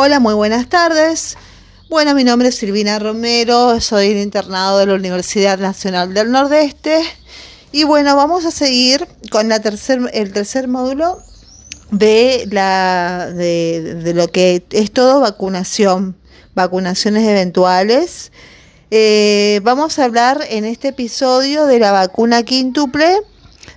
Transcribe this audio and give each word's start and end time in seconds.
Hola, 0.00 0.20
muy 0.20 0.34
buenas 0.34 0.68
tardes. 0.68 1.36
Bueno, 1.88 2.14
mi 2.14 2.22
nombre 2.22 2.50
es 2.50 2.54
Silvina 2.54 3.00
Romero, 3.00 3.80
soy 3.80 4.12
el 4.12 4.18
internado 4.18 4.78
de 4.78 4.86
la 4.86 4.94
Universidad 4.94 5.58
Nacional 5.58 6.14
del 6.14 6.30
Nordeste. 6.30 7.02
Y 7.72 7.82
bueno, 7.82 8.14
vamos 8.14 8.44
a 8.44 8.52
seguir 8.52 9.08
con 9.32 9.48
la 9.48 9.58
tercer, 9.58 9.98
el 10.12 10.32
tercer 10.32 10.68
módulo 10.68 11.18
de, 11.90 12.46
la, 12.48 13.28
de, 13.34 14.12
lo 14.14 14.28
que 14.28 14.64
es 14.70 14.92
todo 14.92 15.18
vacunación, 15.18 16.16
vacunaciones 16.54 17.26
eventuales. 17.26 18.30
Eh, 18.92 19.58
vamos 19.64 19.98
a 19.98 20.04
hablar 20.04 20.44
en 20.48 20.64
este 20.64 20.88
episodio 20.88 21.66
de 21.66 21.80
la 21.80 21.90
vacuna 21.90 22.44
quíntuple, 22.44 23.16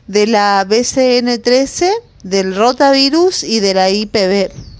de 0.05 0.27
la 0.27 0.67
BCN13, 0.69 1.89
del 2.21 2.55
rotavirus 2.55 3.43
y 3.43 3.59
de 3.59 3.73
la 3.73 3.89
IPV. 3.89 4.70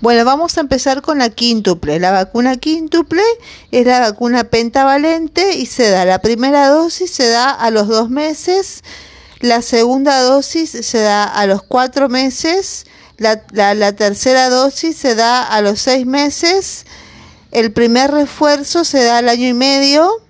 Bueno, 0.00 0.24
vamos 0.24 0.56
a 0.56 0.60
empezar 0.60 1.02
con 1.02 1.18
la 1.18 1.30
quíntuple. 1.30 2.00
La 2.00 2.10
vacuna 2.10 2.56
quíntuple 2.56 3.22
es 3.70 3.86
la 3.86 4.00
vacuna 4.00 4.44
pentavalente 4.44 5.54
y 5.56 5.66
se 5.66 5.90
da 5.90 6.04
la 6.04 6.20
primera 6.20 6.68
dosis 6.68 7.10
se 7.12 7.28
da 7.28 7.50
a 7.50 7.70
los 7.70 7.88
dos 7.88 8.10
meses, 8.10 8.82
la 9.40 9.62
segunda 9.62 10.20
dosis 10.22 10.70
se 10.70 10.98
da 10.98 11.24
a 11.24 11.46
los 11.46 11.62
cuatro 11.62 12.08
meses, 12.08 12.86
la, 13.18 13.42
la 13.52 13.92
tercera 13.92 14.48
dosis 14.48 14.96
se 14.96 15.14
da 15.14 15.42
a 15.42 15.60
los 15.60 15.80
seis 15.80 16.06
meses, 16.06 16.86
el 17.50 17.72
primer 17.72 18.10
refuerzo 18.10 18.84
se 18.84 19.04
da 19.04 19.18
al 19.18 19.28
año 19.28 19.46
y 19.48 19.54
medio 19.54 20.22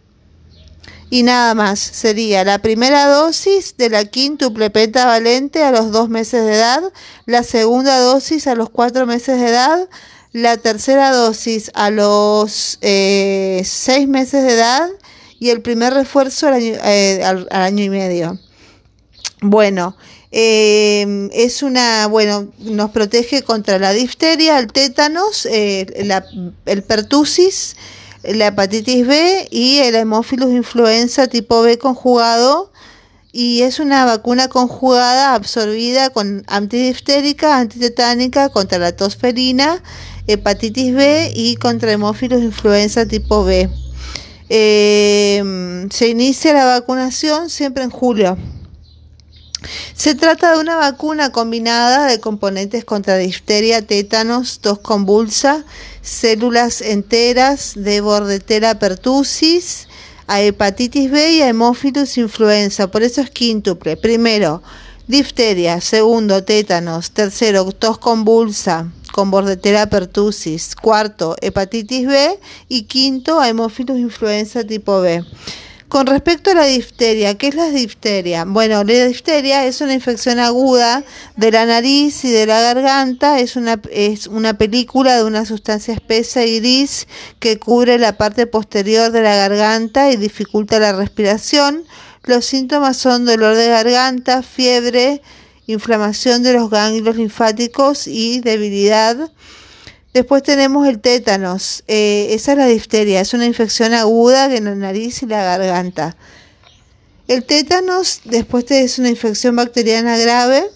y 1.12 1.24
nada 1.24 1.54
más. 1.54 1.78
Sería 1.78 2.42
la 2.42 2.60
primera 2.60 3.06
dosis 3.06 3.76
de 3.76 3.90
la 3.90 4.06
quíntuple 4.06 4.70
pentavalente 4.70 5.62
a 5.62 5.70
los 5.70 5.92
dos 5.92 6.08
meses 6.08 6.42
de 6.46 6.54
edad, 6.54 6.82
la 7.26 7.42
segunda 7.42 7.98
dosis 7.98 8.46
a 8.46 8.54
los 8.54 8.70
cuatro 8.70 9.04
meses 9.04 9.38
de 9.38 9.48
edad, 9.48 9.90
la 10.32 10.56
tercera 10.56 11.12
dosis 11.12 11.70
a 11.74 11.90
los 11.90 12.78
eh, 12.80 13.60
seis 13.66 14.08
meses 14.08 14.42
de 14.42 14.54
edad 14.54 14.88
y 15.38 15.50
el 15.50 15.60
primer 15.60 15.92
refuerzo 15.92 16.48
al 16.48 16.54
año, 16.54 16.76
eh, 16.82 17.22
año 17.50 17.84
y 17.84 17.90
medio. 17.90 18.38
Bueno, 19.42 19.94
eh, 20.30 21.28
es 21.34 21.62
una, 21.62 22.06
bueno, 22.06 22.48
nos 22.58 22.90
protege 22.90 23.42
contra 23.42 23.78
la 23.78 23.92
difteria, 23.92 24.58
el 24.58 24.72
tétanos, 24.72 25.44
el 25.44 26.82
pertusis, 26.86 27.76
la 28.24 28.48
hepatitis 28.48 29.06
B 29.06 29.48
y 29.50 29.78
el 29.78 29.94
hemófilus 29.94 30.52
influenza 30.52 31.26
tipo 31.26 31.62
B 31.62 31.78
conjugado 31.78 32.70
y 33.32 33.62
es 33.62 33.80
una 33.80 34.04
vacuna 34.04 34.48
conjugada 34.48 35.34
absorbida 35.34 36.10
con 36.10 36.44
antidiftérica, 36.46 37.58
antitetánica 37.58 38.50
contra 38.50 38.78
la 38.78 38.94
tosferina, 38.94 39.82
hepatitis 40.26 40.94
B 40.94 41.32
y 41.34 41.56
contra 41.56 41.92
hemófilus 41.92 42.42
influenza 42.42 43.06
tipo 43.06 43.44
B. 43.44 43.70
Eh, 44.50 45.86
se 45.90 46.08
inicia 46.08 46.52
la 46.52 46.66
vacunación 46.66 47.48
siempre 47.48 47.84
en 47.84 47.90
julio. 47.90 48.36
Se 49.94 50.14
trata 50.14 50.52
de 50.52 50.60
una 50.60 50.76
vacuna 50.76 51.30
combinada 51.30 52.06
de 52.06 52.20
componentes 52.20 52.84
contra 52.84 53.16
difteria, 53.16 53.86
tétanos, 53.86 54.60
tos 54.60 54.78
convulsa, 54.78 55.64
células 56.02 56.80
enteras 56.80 57.72
de 57.76 58.00
bordetela 58.00 58.78
pertussis, 58.78 59.88
a 60.26 60.40
hepatitis 60.40 61.10
B 61.10 61.32
y 61.32 61.42
a 61.42 61.48
hemófilus 61.48 62.16
influenza. 62.18 62.90
Por 62.90 63.02
eso 63.02 63.20
es 63.20 63.30
quíntuple. 63.30 63.96
Primero, 63.96 64.62
difteria. 65.06 65.80
Segundo, 65.80 66.44
tétanos. 66.44 67.10
Tercero, 67.10 67.70
tos 67.72 67.98
convulsa 67.98 68.90
con 69.12 69.30
bordetela 69.30 69.88
pertussis. 69.88 70.74
Cuarto, 70.74 71.36
hepatitis 71.40 72.06
B. 72.06 72.40
Y 72.68 72.84
quinto, 72.84 73.40
a 73.40 73.48
hemófilus 73.48 73.98
influenza 73.98 74.64
tipo 74.64 75.00
B. 75.00 75.24
Con 75.92 76.06
respecto 76.06 76.52
a 76.52 76.54
la 76.54 76.64
difteria, 76.64 77.36
¿qué 77.36 77.48
es 77.48 77.54
la 77.54 77.68
difteria? 77.68 78.46
Bueno, 78.46 78.82
la 78.82 79.04
difteria 79.04 79.66
es 79.66 79.82
una 79.82 79.92
infección 79.92 80.38
aguda 80.38 81.04
de 81.36 81.50
la 81.50 81.66
nariz 81.66 82.24
y 82.24 82.30
de 82.30 82.46
la 82.46 82.62
garganta, 82.62 83.40
es 83.40 83.56
una, 83.56 83.78
es 83.90 84.26
una 84.26 84.56
película 84.56 85.18
de 85.18 85.24
una 85.24 85.44
sustancia 85.44 85.92
espesa 85.92 86.46
y 86.46 86.60
gris 86.60 87.06
que 87.40 87.58
cubre 87.58 87.98
la 87.98 88.16
parte 88.16 88.46
posterior 88.46 89.12
de 89.12 89.20
la 89.20 89.36
garganta 89.36 90.10
y 90.10 90.16
dificulta 90.16 90.78
la 90.78 90.94
respiración. 90.94 91.84
Los 92.22 92.46
síntomas 92.46 92.96
son 92.96 93.26
dolor 93.26 93.54
de 93.54 93.68
garganta, 93.68 94.42
fiebre, 94.42 95.20
inflamación 95.66 96.42
de 96.42 96.54
los 96.54 96.70
ganglios 96.70 97.16
linfáticos 97.16 98.06
y 98.06 98.40
debilidad. 98.40 99.30
Después 100.12 100.42
tenemos 100.42 100.86
el 100.86 101.00
tétanos. 101.00 101.84
Eh, 101.88 102.28
esa 102.30 102.52
es 102.52 102.58
la 102.58 102.66
difteria. 102.66 103.20
Es 103.20 103.32
una 103.32 103.46
infección 103.46 103.94
aguda 103.94 104.54
en 104.54 104.64
la 104.64 104.74
nariz 104.74 105.22
y 105.22 105.26
la 105.26 105.42
garganta. 105.42 106.16
El 107.28 107.44
tétanos 107.44 108.20
después 108.24 108.70
es 108.70 108.98
una 108.98 109.08
infección 109.08 109.56
bacteriana 109.56 110.18
grave 110.18 110.68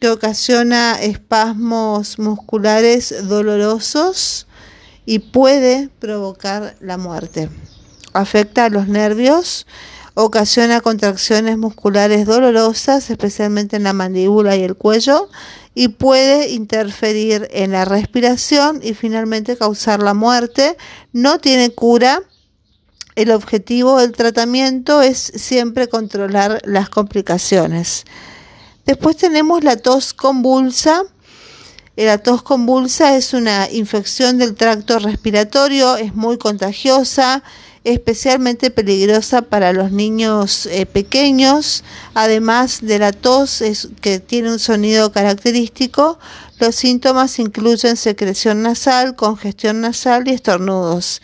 que 0.00 0.08
ocasiona 0.08 1.00
espasmos 1.00 2.18
musculares 2.18 3.28
dolorosos 3.28 4.48
y 5.06 5.20
puede 5.20 5.90
provocar 6.00 6.74
la 6.80 6.98
muerte. 6.98 7.50
Afecta 8.12 8.64
a 8.64 8.68
los 8.68 8.88
nervios, 8.88 9.66
ocasiona 10.14 10.80
contracciones 10.80 11.56
musculares 11.58 12.26
dolorosas, 12.26 13.10
especialmente 13.10 13.76
en 13.76 13.84
la 13.84 13.92
mandíbula 13.92 14.56
y 14.56 14.62
el 14.62 14.76
cuello, 14.76 15.28
y 15.74 15.88
puede 15.88 16.50
interferir 16.50 17.48
en 17.50 17.72
la 17.72 17.84
respiración 17.84 18.80
y 18.82 18.94
finalmente 18.94 19.56
causar 19.56 20.02
la 20.02 20.14
muerte. 20.14 20.76
No 21.12 21.38
tiene 21.38 21.70
cura. 21.70 22.22
El 23.14 23.30
objetivo 23.30 23.98
del 24.00 24.12
tratamiento 24.12 25.02
es 25.02 25.18
siempre 25.18 25.88
controlar 25.88 26.60
las 26.64 26.88
complicaciones. 26.88 28.04
Después 28.86 29.16
tenemos 29.16 29.64
la 29.64 29.76
tos 29.76 30.12
convulsa. 30.12 31.02
La 31.96 32.16
tos 32.16 32.42
convulsa 32.42 33.16
es 33.16 33.34
una 33.34 33.68
infección 33.70 34.38
del 34.38 34.54
tracto 34.54 34.98
respiratorio, 34.98 35.96
es 35.96 36.14
muy 36.14 36.38
contagiosa, 36.38 37.42
especialmente 37.84 38.70
peligrosa 38.70 39.42
para 39.42 39.74
los 39.74 39.92
niños 39.92 40.64
eh, 40.66 40.86
pequeños. 40.86 41.84
Además 42.14 42.78
de 42.80 42.98
la 42.98 43.12
tos, 43.12 43.60
es, 43.60 43.88
que 44.00 44.20
tiene 44.20 44.50
un 44.50 44.58
sonido 44.58 45.12
característico, 45.12 46.18
los 46.58 46.76
síntomas 46.76 47.38
incluyen 47.38 47.98
secreción 47.98 48.62
nasal, 48.62 49.14
congestión 49.14 49.82
nasal 49.82 50.26
y 50.28 50.30
estornudos. 50.30 51.20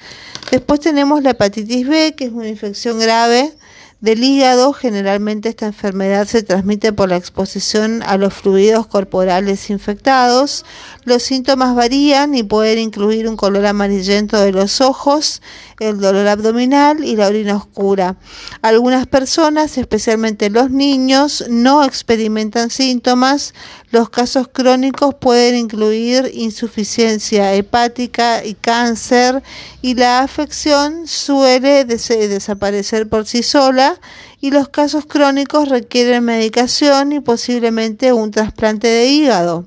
Después 0.50 0.80
tenemos 0.80 1.22
la 1.22 1.30
hepatitis 1.30 1.88
B, 1.88 2.14
que 2.14 2.24
es 2.26 2.32
una 2.32 2.48
infección 2.48 2.98
grave 2.98 3.54
del 4.00 4.22
hígado. 4.22 4.72
Generalmente 4.72 5.48
esta 5.48 5.66
enfermedad 5.66 6.26
se 6.26 6.42
transmite 6.42 6.92
por 6.92 7.08
la 7.08 7.16
exposición 7.16 8.02
a 8.04 8.16
los 8.16 8.34
fluidos 8.34 8.86
corporales 8.86 9.70
infectados. 9.70 10.64
Los 11.04 11.22
síntomas 11.22 11.74
varían 11.74 12.34
y 12.34 12.42
pueden 12.42 12.78
incluir 12.78 13.28
un 13.28 13.36
color 13.36 13.66
amarillento 13.66 14.38
de 14.40 14.52
los 14.52 14.80
ojos, 14.80 15.42
el 15.80 15.98
dolor 15.98 16.28
abdominal 16.28 17.04
y 17.04 17.16
la 17.16 17.26
orina 17.26 17.56
oscura. 17.56 18.16
Algunas 18.62 19.06
personas, 19.06 19.78
especialmente 19.78 20.50
los 20.50 20.70
niños, 20.70 21.44
no 21.48 21.84
experimentan 21.84 22.70
síntomas. 22.70 23.54
Los 23.90 24.10
casos 24.10 24.48
crónicos 24.52 25.14
pueden 25.14 25.56
incluir 25.56 26.30
insuficiencia 26.34 27.54
hepática 27.54 28.44
y 28.44 28.52
cáncer 28.54 29.42
y 29.80 29.94
la 29.94 30.20
afección 30.20 31.06
suele 31.06 31.86
desaparecer 31.86 33.08
por 33.08 33.26
sí 33.26 33.42
sola 33.42 33.98
y 34.42 34.50
los 34.50 34.68
casos 34.68 35.06
crónicos 35.06 35.70
requieren 35.70 36.24
medicación 36.24 37.12
y 37.12 37.20
posiblemente 37.20 38.12
un 38.12 38.30
trasplante 38.30 38.88
de 38.88 39.06
hígado. 39.06 39.66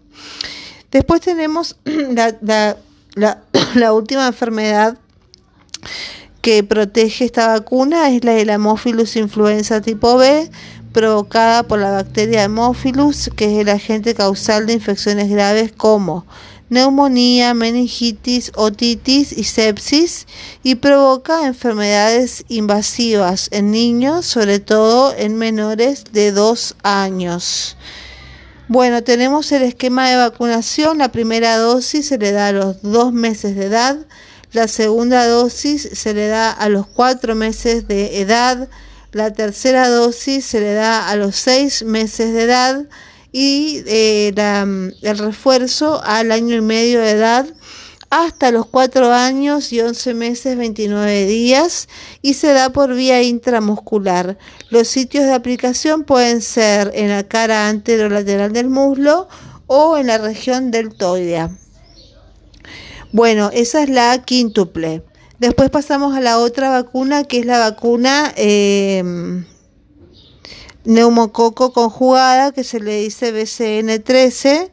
Después 0.91 1.21
tenemos 1.21 1.77
la, 1.85 2.77
la 3.75 3.93
última 3.93 4.27
enfermedad 4.27 4.97
que 6.41 6.63
protege 6.63 7.25
esta 7.25 7.47
vacuna 7.47 8.09
es 8.09 8.23
la 8.23 8.33
del 8.33 8.49
Haemophilus 8.49 9.15
influenza 9.15 9.81
tipo 9.81 10.17
B, 10.17 10.49
provocada 10.93 11.63
por 11.63 11.79
la 11.79 11.91
bacteria 11.91 12.41
Haemophilus, 12.41 13.29
que 13.35 13.45
es 13.45 13.61
el 13.61 13.69
agente 13.69 14.13
causal 14.13 14.65
de 14.65 14.73
infecciones 14.73 15.29
graves 15.29 15.71
como 15.71 16.25
neumonía, 16.69 17.53
meningitis, 17.53 18.51
otitis 18.55 19.33
y 19.33 19.43
sepsis 19.43 20.25
y 20.63 20.75
provoca 20.75 21.45
enfermedades 21.45 22.45
invasivas 22.47 23.49
en 23.51 23.71
niños, 23.71 24.25
sobre 24.25 24.59
todo 24.59 25.13
en 25.15 25.37
menores 25.37 26.05
de 26.13 26.31
2 26.31 26.75
años. 26.83 27.75
Bueno, 28.69 29.03
tenemos 29.03 29.51
el 29.51 29.63
esquema 29.63 30.09
de 30.09 30.15
vacunación. 30.15 30.97
La 30.97 31.11
primera 31.11 31.57
dosis 31.57 32.07
se 32.07 32.17
le 32.17 32.31
da 32.31 32.47
a 32.47 32.51
los 32.53 32.81
dos 32.81 33.11
meses 33.11 33.57
de 33.57 33.65
edad. 33.65 33.97
La 34.53 34.69
segunda 34.69 35.27
dosis 35.27 35.89
se 35.91 36.13
le 36.13 36.27
da 36.27 36.51
a 36.51 36.69
los 36.69 36.87
cuatro 36.87 37.35
meses 37.35 37.85
de 37.89 38.21
edad. 38.21 38.69
La 39.11 39.33
tercera 39.33 39.89
dosis 39.89 40.45
se 40.45 40.61
le 40.61 40.73
da 40.73 41.09
a 41.09 41.15
los 41.15 41.35
seis 41.35 41.83
meses 41.83 42.33
de 42.33 42.43
edad. 42.43 42.85
y 43.33 43.83
eh, 43.87 44.33
el 45.01 45.17
refuerzo 45.17 46.01
al 46.03 46.31
año 46.33 46.55
y 46.55 46.61
medio 46.61 46.99
de 46.99 47.11
edad 47.11 47.45
hasta 48.11 48.51
los 48.51 48.65
4 48.65 49.13
años 49.13 49.71
y 49.71 49.79
11 49.79 50.13
meses 50.15 50.57
29 50.57 51.25
días 51.25 51.87
y 52.21 52.33
se 52.33 52.51
da 52.51 52.69
por 52.69 52.93
vía 52.93 53.23
intramuscular. 53.23 54.37
Los 54.69 54.89
sitios 54.89 55.23
de 55.23 55.33
aplicación 55.33 56.03
pueden 56.03 56.41
ser 56.41 56.91
en 56.93 57.09
la 57.09 57.23
cara 57.23 57.69
anterolateral 57.69 58.51
del 58.51 58.69
muslo 58.69 59.29
o 59.65 59.97
en 59.97 60.07
la 60.07 60.17
región 60.17 60.71
deltoidea. 60.71 61.57
Bueno, 63.13 63.49
esa 63.53 63.81
es 63.81 63.89
la 63.89 64.21
quíntuple. 64.23 65.03
Después 65.41 65.69
pasamos 65.69 66.15
a 66.15 66.21
la 66.21 66.37
otra 66.37 66.69
vacuna 66.69 67.23
que 67.23 67.39
es 67.39 67.45
la 67.45 67.57
vacuna 67.57 68.31
eh, 68.37 69.03
neumococo 70.85 71.73
conjugada 71.73 72.51
que 72.51 72.63
se 72.63 72.79
le 72.79 73.01
dice 73.01 73.33
BCN13 73.33 74.71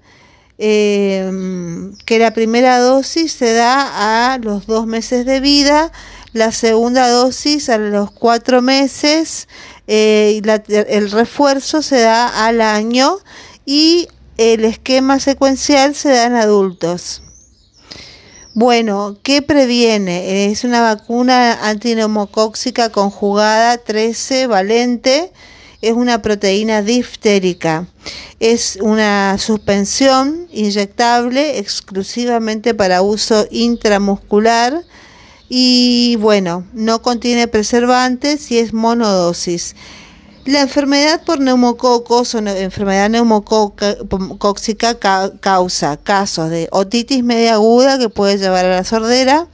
Em, 0.60 1.94
que 2.04 2.18
la 2.18 2.32
primera 2.32 2.80
dosis 2.80 3.30
se 3.30 3.52
da 3.52 4.32
a 4.32 4.38
los 4.38 4.66
dos 4.66 4.88
meses 4.88 5.24
de 5.24 5.38
vida, 5.38 5.92
la 6.32 6.50
segunda 6.50 7.08
dosis 7.08 7.68
a 7.68 7.78
los 7.78 8.10
cuatro 8.10 8.60
meses 8.60 9.46
eh, 9.86 10.40
y 10.42 10.48
el 10.88 11.12
refuerzo 11.12 11.80
se 11.80 12.00
da 12.00 12.44
al 12.44 12.60
año 12.60 13.18
y 13.66 14.08
el 14.36 14.64
esquema 14.64 15.20
secuencial 15.20 15.94
se 15.94 16.08
da 16.08 16.26
en 16.26 16.34
adultos. 16.34 17.22
Bueno, 18.60 19.16
¿qué 19.22 19.40
previene? 19.40 20.50
Es 20.50 20.64
una 20.64 20.80
vacuna 20.80 21.68
antineumocóxica 21.68 22.90
conjugada 22.90 23.78
13 23.78 24.48
valente 24.48 25.30
es 25.80 25.92
una 25.92 26.22
proteína 26.22 26.82
diftérica. 26.82 27.86
Es 28.40 28.76
una 28.82 29.38
suspensión 29.38 30.48
inyectable 30.50 31.60
exclusivamente 31.60 32.74
para 32.74 33.00
uso 33.00 33.46
intramuscular 33.52 34.82
y 35.48 36.16
bueno, 36.16 36.66
no 36.72 37.00
contiene 37.00 37.46
preservantes 37.46 38.50
y 38.50 38.58
es 38.58 38.72
monodosis. 38.72 39.76
La 40.44 40.62
enfermedad 40.62 41.22
por 41.24 41.40
neumococos 41.40 42.34
o 42.34 42.38
enfermedad 42.38 43.10
neumocóxica 43.10 44.98
causa 45.40 45.96
casos 45.98 46.48
de 46.50 46.68
otitis 46.72 47.22
media 47.22 47.54
aguda 47.54 47.98
que 47.98 48.08
puede 48.08 48.38
llevar 48.38 48.64
a 48.64 48.76
la 48.76 48.84
sordera, 48.84 49.46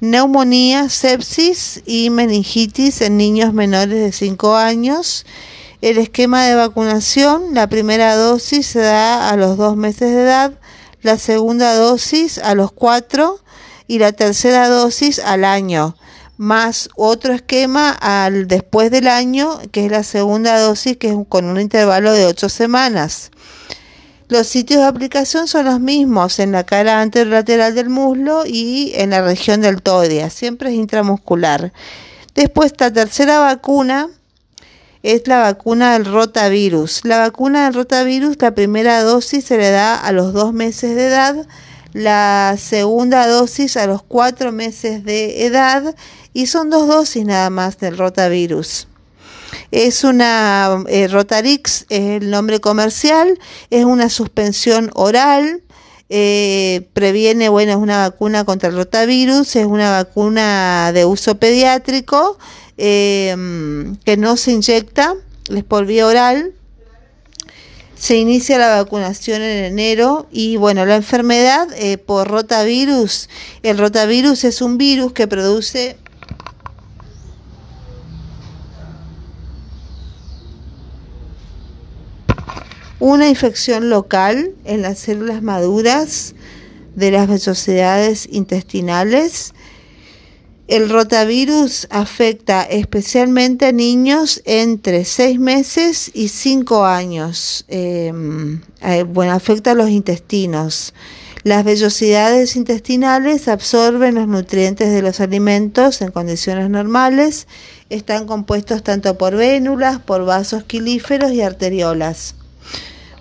neumonía, 0.00 0.88
sepsis 0.88 1.82
y 1.86 2.10
meningitis 2.10 3.00
en 3.00 3.16
niños 3.16 3.52
menores 3.52 4.00
de 4.00 4.10
5 4.12 4.56
años. 4.56 5.24
El 5.82 5.98
esquema 5.98 6.44
de 6.44 6.54
vacunación, 6.56 7.54
la 7.54 7.68
primera 7.68 8.16
dosis 8.16 8.66
se 8.66 8.80
da 8.80 9.28
a 9.28 9.36
los 9.36 9.56
dos 9.56 9.76
meses 9.76 10.14
de 10.14 10.22
edad, 10.22 10.52
la 11.02 11.18
segunda 11.18 11.74
dosis 11.74 12.38
a 12.38 12.54
los 12.54 12.72
cuatro 12.72 13.38
y 13.86 13.98
la 13.98 14.12
tercera 14.12 14.68
dosis 14.68 15.18
al 15.18 15.44
año, 15.44 15.94
más 16.36 16.88
otro 16.96 17.32
esquema 17.32 17.90
al 17.90 18.48
después 18.48 18.90
del 18.90 19.08
año, 19.08 19.58
que 19.72 19.86
es 19.86 19.90
la 19.90 20.02
segunda 20.02 20.58
dosis, 20.58 20.96
que 20.96 21.08
es 21.08 21.16
con 21.28 21.46
un 21.46 21.60
intervalo 21.60 22.12
de 22.12 22.26
ocho 22.26 22.48
semanas. 22.48 23.30
Los 24.28 24.46
sitios 24.46 24.80
de 24.80 24.86
aplicación 24.86 25.46
son 25.46 25.66
los 25.66 25.80
mismos 25.80 26.38
en 26.38 26.52
la 26.52 26.64
cara 26.64 27.00
anterolateral 27.00 27.74
del 27.74 27.90
muslo 27.90 28.44
y 28.46 28.92
en 28.94 29.10
la 29.10 29.22
región 29.22 29.60
del 29.60 29.76
deltoidea, 29.76 30.30
siempre 30.30 30.70
es 30.70 30.76
intramuscular. 30.76 31.72
Después 32.34 32.72
esta 32.72 32.92
tercera 32.92 33.38
vacuna 33.38 34.08
es 35.04 35.28
la 35.28 35.40
vacuna 35.40 35.92
del 35.92 36.06
rotavirus. 36.06 37.04
La 37.04 37.18
vacuna 37.18 37.64
del 37.66 37.74
rotavirus, 37.74 38.40
la 38.40 38.54
primera 38.54 39.02
dosis 39.02 39.44
se 39.44 39.58
le 39.58 39.70
da 39.70 39.94
a 39.94 40.10
los 40.12 40.32
dos 40.32 40.54
meses 40.54 40.96
de 40.96 41.06
edad, 41.06 41.46
la 41.94 42.56
segunda 42.58 43.26
dosis 43.26 43.78
a 43.78 43.86
los 43.86 44.02
cuatro 44.02 44.52
meses 44.52 45.02
de 45.04 45.46
edad 45.46 45.96
y 46.34 46.46
son 46.46 46.68
dos 46.68 46.86
dosis 46.86 47.24
nada 47.24 47.48
más 47.48 47.78
del 47.78 47.96
rotavirus. 47.96 48.86
Es 49.70 50.04
una 50.04 50.84
eh, 50.88 51.08
Rotarix, 51.08 51.86
es 51.88 52.22
el 52.22 52.30
nombre 52.30 52.60
comercial, 52.60 53.38
es 53.70 53.86
una 53.86 54.10
suspensión 54.10 54.90
oral, 54.94 55.62
eh, 56.10 56.86
previene, 56.92 57.48
bueno, 57.48 57.72
es 57.72 57.78
una 57.78 57.98
vacuna 57.98 58.44
contra 58.44 58.68
el 58.68 58.76
rotavirus, 58.76 59.56
es 59.56 59.64
una 59.64 59.90
vacuna 59.90 60.92
de 60.92 61.06
uso 61.06 61.36
pediátrico 61.36 62.36
Em, 62.76 63.96
que 64.04 64.16
no 64.16 64.36
se 64.36 64.52
inyecta, 64.52 65.14
es 65.48 65.64
por 65.64 65.86
vía 65.86 66.06
oral. 66.06 66.52
Se 67.96 68.16
inicia 68.16 68.58
la 68.58 68.68
vacunación 68.82 69.40
en 69.42 69.64
enero 69.64 70.26
y 70.30 70.56
bueno, 70.56 70.84
la 70.84 70.96
enfermedad 70.96 71.68
eh, 71.76 71.96
por 71.96 72.28
rotavirus, 72.28 73.28
el 73.62 73.78
rotavirus 73.78 74.44
es 74.44 74.60
un 74.60 74.76
virus 74.76 75.12
que 75.12 75.26
produce 75.26 75.96
una 82.98 83.28
infección 83.28 83.90
local 83.90 84.52
en 84.64 84.82
las 84.82 84.98
células 84.98 85.42
maduras 85.42 86.34
de 86.94 87.10
las 87.10 87.28
vellosidades 87.28 88.28
intestinales 88.30 89.53
el 90.66 90.88
rotavirus 90.88 91.86
afecta 91.90 92.62
especialmente 92.62 93.66
a 93.66 93.72
niños 93.72 94.40
entre 94.46 95.04
6 95.04 95.38
meses 95.38 96.10
y 96.14 96.28
5 96.28 96.86
años. 96.86 97.66
Em, 97.68 98.62
eh, 98.80 99.02
bueno, 99.02 99.32
afecta 99.32 99.72
a 99.72 99.74
los 99.74 99.90
intestinos. 99.90 100.94
Las 101.42 101.64
vellosidades 101.64 102.56
intestinales 102.56 103.48
absorben 103.48 104.14
los 104.14 104.26
nutrientes 104.26 104.90
de 104.90 105.02
los 105.02 105.20
alimentos 105.20 106.00
en 106.00 106.10
condiciones 106.10 106.70
normales. 106.70 107.46
Están 107.90 108.26
compuestos 108.26 108.82
tanto 108.82 109.18
por 109.18 109.36
vénulas, 109.36 109.98
por 109.98 110.24
vasos 110.24 110.64
quilíferos 110.64 111.32
y 111.32 111.42
arteriolas. 111.42 112.36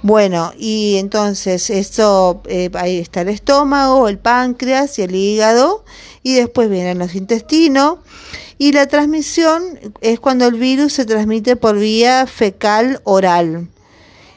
Bueno, 0.03 0.53
y 0.57 0.97
entonces 0.97 1.69
esto, 1.69 2.41
eh, 2.47 2.69
ahí 2.75 2.97
está 2.99 3.21
el 3.21 3.29
estómago, 3.29 4.07
el 4.07 4.17
páncreas 4.17 4.99
y 4.99 5.01
el 5.01 5.15
hígado 5.15 5.83
y 6.23 6.35
después 6.35 6.69
vienen 6.69 6.99
los 6.99 7.13
intestinos. 7.15 7.99
Y 8.57 8.71
la 8.71 8.87
transmisión 8.87 9.79
es 10.01 10.19
cuando 10.19 10.47
el 10.47 10.55
virus 10.55 10.93
se 10.93 11.05
transmite 11.05 11.55
por 11.55 11.77
vía 11.77 12.25
fecal 12.25 13.01
oral. 13.03 13.67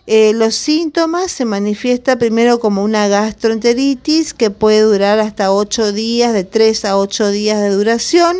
Eh, 0.08 0.32
los 0.34 0.54
síntomas 0.54 1.32
se 1.32 1.44
manifiesta 1.44 2.16
primero 2.16 2.60
como 2.60 2.84
una 2.84 3.08
gastroenteritis 3.08 4.34
que 4.34 4.50
puede 4.50 4.82
durar 4.82 5.18
hasta 5.18 5.52
8 5.52 5.92
días, 5.92 6.32
de 6.32 6.44
3 6.44 6.84
a 6.84 6.96
8 6.96 7.30
días 7.32 7.60
de 7.60 7.70
duración. 7.70 8.36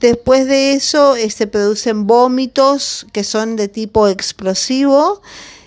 Después 0.00 0.46
de 0.48 0.72
eso 0.72 1.14
eh, 1.14 1.30
se 1.30 1.46
producen 1.46 2.08
vómitos 2.08 3.06
que 3.12 3.22
son 3.22 3.54
de 3.54 3.68
tipo 3.68 4.08
explosivo. 4.08 5.22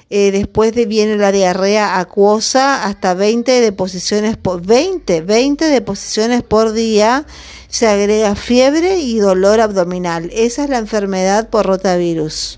Eh, 0.10 0.32
después 0.32 0.74
de 0.74 0.86
viene 0.86 1.18
la 1.18 1.34
diarrea 1.34 2.00
acuosa, 2.00 2.86
hasta 2.86 3.14
20 3.14 3.60
deposiciones 3.60 4.38
por 4.38 4.66
20, 4.66 5.22
20 5.22 5.66
deposiciones 5.66 6.44
por 6.44 6.72
día, 6.72 7.26
se 7.68 7.88
agrega 7.88 8.36
fiebre 8.36 9.00
y 9.00 9.20
dolor 9.20 9.60
abdominal. 9.60 10.30
Esa 10.34 10.64
es 10.64 10.70
la 10.70 10.78
enfermedad 10.78 11.50
por 11.50 11.66
rotavirus. 11.66 12.58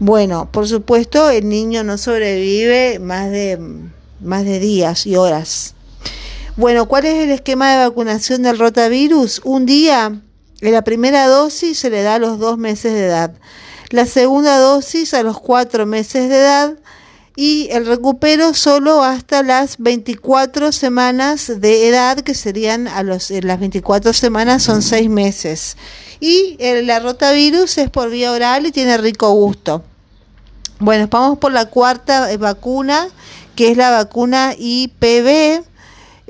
Bueno, 0.00 0.50
por 0.50 0.66
supuesto, 0.66 1.30
el 1.30 1.48
niño 1.48 1.84
no 1.84 1.98
sobrevive 1.98 2.98
más 2.98 3.30
de 3.30 3.58
más 4.20 4.44
de 4.44 4.58
días 4.58 5.06
y 5.06 5.16
horas. 5.16 5.74
Bueno, 6.56 6.88
¿cuál 6.88 7.06
es 7.06 7.14
el 7.24 7.30
esquema 7.30 7.70
de 7.70 7.88
vacunación 7.88 8.42
del 8.42 8.58
rotavirus? 8.58 9.40
Un 9.44 9.66
día, 9.66 10.20
en 10.60 10.72
la 10.72 10.82
primera 10.82 11.26
dosis 11.26 11.78
se 11.78 11.90
le 11.90 12.02
da 12.02 12.16
a 12.16 12.18
los 12.18 12.38
dos 12.38 12.58
meses 12.58 12.92
de 12.92 13.06
edad 13.06 13.32
la 13.90 14.06
segunda 14.06 14.58
dosis 14.58 15.14
a 15.14 15.22
los 15.22 15.38
cuatro 15.38 15.86
meses 15.86 16.28
de 16.28 16.36
edad 16.36 16.76
y 17.36 17.68
el 17.70 17.86
recupero 17.86 18.54
solo 18.54 19.02
hasta 19.02 19.42
las 19.42 19.78
24 19.78 20.72
semanas 20.72 21.60
de 21.60 21.88
edad, 21.88 22.18
que 22.20 22.34
serían 22.34 22.88
a 22.88 23.02
los, 23.02 23.30
las 23.30 23.58
24 23.60 24.12
semanas 24.12 24.62
son 24.62 24.82
seis 24.82 25.08
meses. 25.08 25.76
Y 26.20 26.56
la 26.60 27.00
rotavirus 27.00 27.78
es 27.78 27.88
por 27.88 28.10
vía 28.10 28.32
oral 28.32 28.66
y 28.66 28.72
tiene 28.72 28.98
rico 28.98 29.30
gusto. 29.32 29.82
Bueno, 30.80 31.08
vamos 31.10 31.38
por 31.38 31.52
la 31.52 31.66
cuarta 31.66 32.30
eh, 32.32 32.36
vacuna, 32.36 33.08
que 33.54 33.70
es 33.70 33.76
la 33.76 33.90
vacuna 33.90 34.54
IPV. 34.58 35.64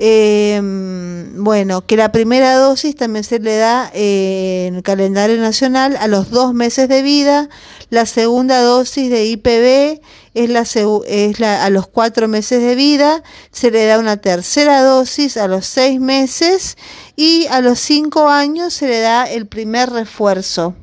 Em, 0.03 1.43
bueno, 1.43 1.85
que 1.85 1.95
la 1.95 2.11
primera 2.11 2.55
dosis 2.55 2.95
también 2.95 3.23
se 3.23 3.37
le 3.37 3.57
da 3.57 3.91
eh, 3.93 4.65
en 4.67 4.77
el 4.77 4.81
calendario 4.81 5.37
nacional 5.37 5.95
a 5.95 6.07
los 6.07 6.31
dos 6.31 6.55
meses 6.55 6.89
de 6.89 7.03
vida. 7.03 7.49
La 7.91 8.07
segunda 8.07 8.63
dosis 8.63 9.11
de 9.11 9.27
IPV 9.27 10.01
es 10.33 11.41
a 11.43 11.69
los 11.69 11.87
cuatro 11.87 12.27
meses 12.27 12.63
de 12.63 12.73
vida. 12.73 13.21
Se 13.51 13.69
le 13.69 13.85
da 13.85 13.99
una 13.99 14.17
tercera 14.17 14.81
dosis 14.81 15.37
a 15.37 15.47
los 15.47 15.67
seis 15.67 15.99
meses 15.99 16.77
y 17.15 17.45
a 17.51 17.61
los 17.61 17.79
cinco 17.79 18.27
años 18.27 18.73
se 18.73 18.87
le 18.87 19.01
da 19.01 19.25
el 19.25 19.45
primer 19.45 19.91
refuerzo. 19.91 20.73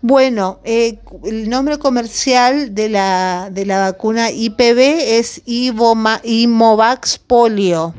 Bueno, 0.00 0.60
eh, 0.64 0.98
el 1.24 1.50
nombre 1.50 1.76
comercial 1.76 2.74
de 2.74 2.88
la, 2.88 3.50
de 3.52 3.66
la 3.66 3.80
vacuna 3.80 4.30
IPV 4.30 5.18
es 5.18 5.42
Ivoma, 5.44 6.22
Imovax 6.24 7.18
Polio. 7.18 7.92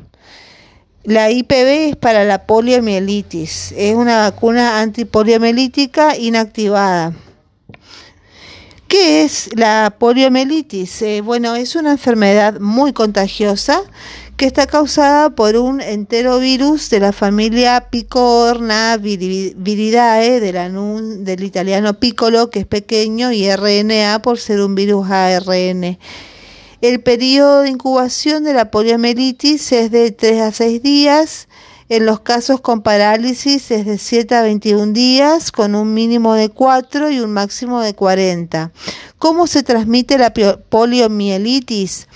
La 1.05 1.29
IPV 1.29 1.89
es 1.89 1.95
para 1.95 2.23
la 2.23 2.47
poliomielitis. 2.47 3.73
Es 3.77 3.93
una 3.93 4.21
vacuna 4.21 4.81
antipoliomielítica 4.81 6.17
inactivada. 6.17 7.13
¿Qué 8.87 9.23
es 9.23 9.51
la 9.55 9.95
poliomielitis? 9.99 11.03
Eh, 11.03 11.21
bueno, 11.21 11.55
es 11.55 11.75
una 11.75 11.91
enfermedad 11.91 12.59
muy 12.59 12.91
contagiosa 12.91 13.83
que 14.35 14.47
está 14.47 14.65
causada 14.65 15.29
por 15.29 15.57
un 15.57 15.79
enterovirus 15.79 16.89
de 16.89 16.99
la 16.99 17.13
familia 17.13 17.87
Picorna 17.91 18.97
viridae 18.97 20.39
del 20.39 21.43
italiano 21.43 21.99
piccolo, 21.99 22.49
que 22.49 22.61
es 22.61 22.65
pequeño, 22.65 23.31
y 23.31 23.47
RNA 23.55 24.23
por 24.23 24.39
ser 24.39 24.59
un 24.59 24.73
virus 24.73 25.07
ARN. 25.07 25.99
El 26.85 27.01
periodo 27.01 27.63
de 27.63 27.69
incubación 27.69 28.43
de 28.43 28.53
la 28.53 28.69
poliomielitis 28.69 29.71
es 29.71 29.89
de 29.89 30.11
3 30.11 30.41
a 30.41 30.51
6 30.51 30.83
días. 30.83 31.47
En 31.89 32.05
los 32.05 32.19
casos 32.19 32.61
con 32.61 32.83
parálisis 32.83 33.71
es 33.71 33.87
de 33.87 33.97
7 33.97 34.35
a 34.35 34.43
21 34.43 34.93
días, 34.93 35.51
con 35.51 35.73
un 35.73 35.95
mínimo 35.95 36.35
de 36.35 36.49
4 36.49 37.09
y 37.09 37.21
un 37.21 37.33
máximo 37.33 37.81
de 37.81 37.95
40. 37.95 38.71
¿Cómo 39.17 39.47
se 39.47 39.63
transmite 39.63 40.19
la 40.19 40.31
poliomielitis? 40.31 42.07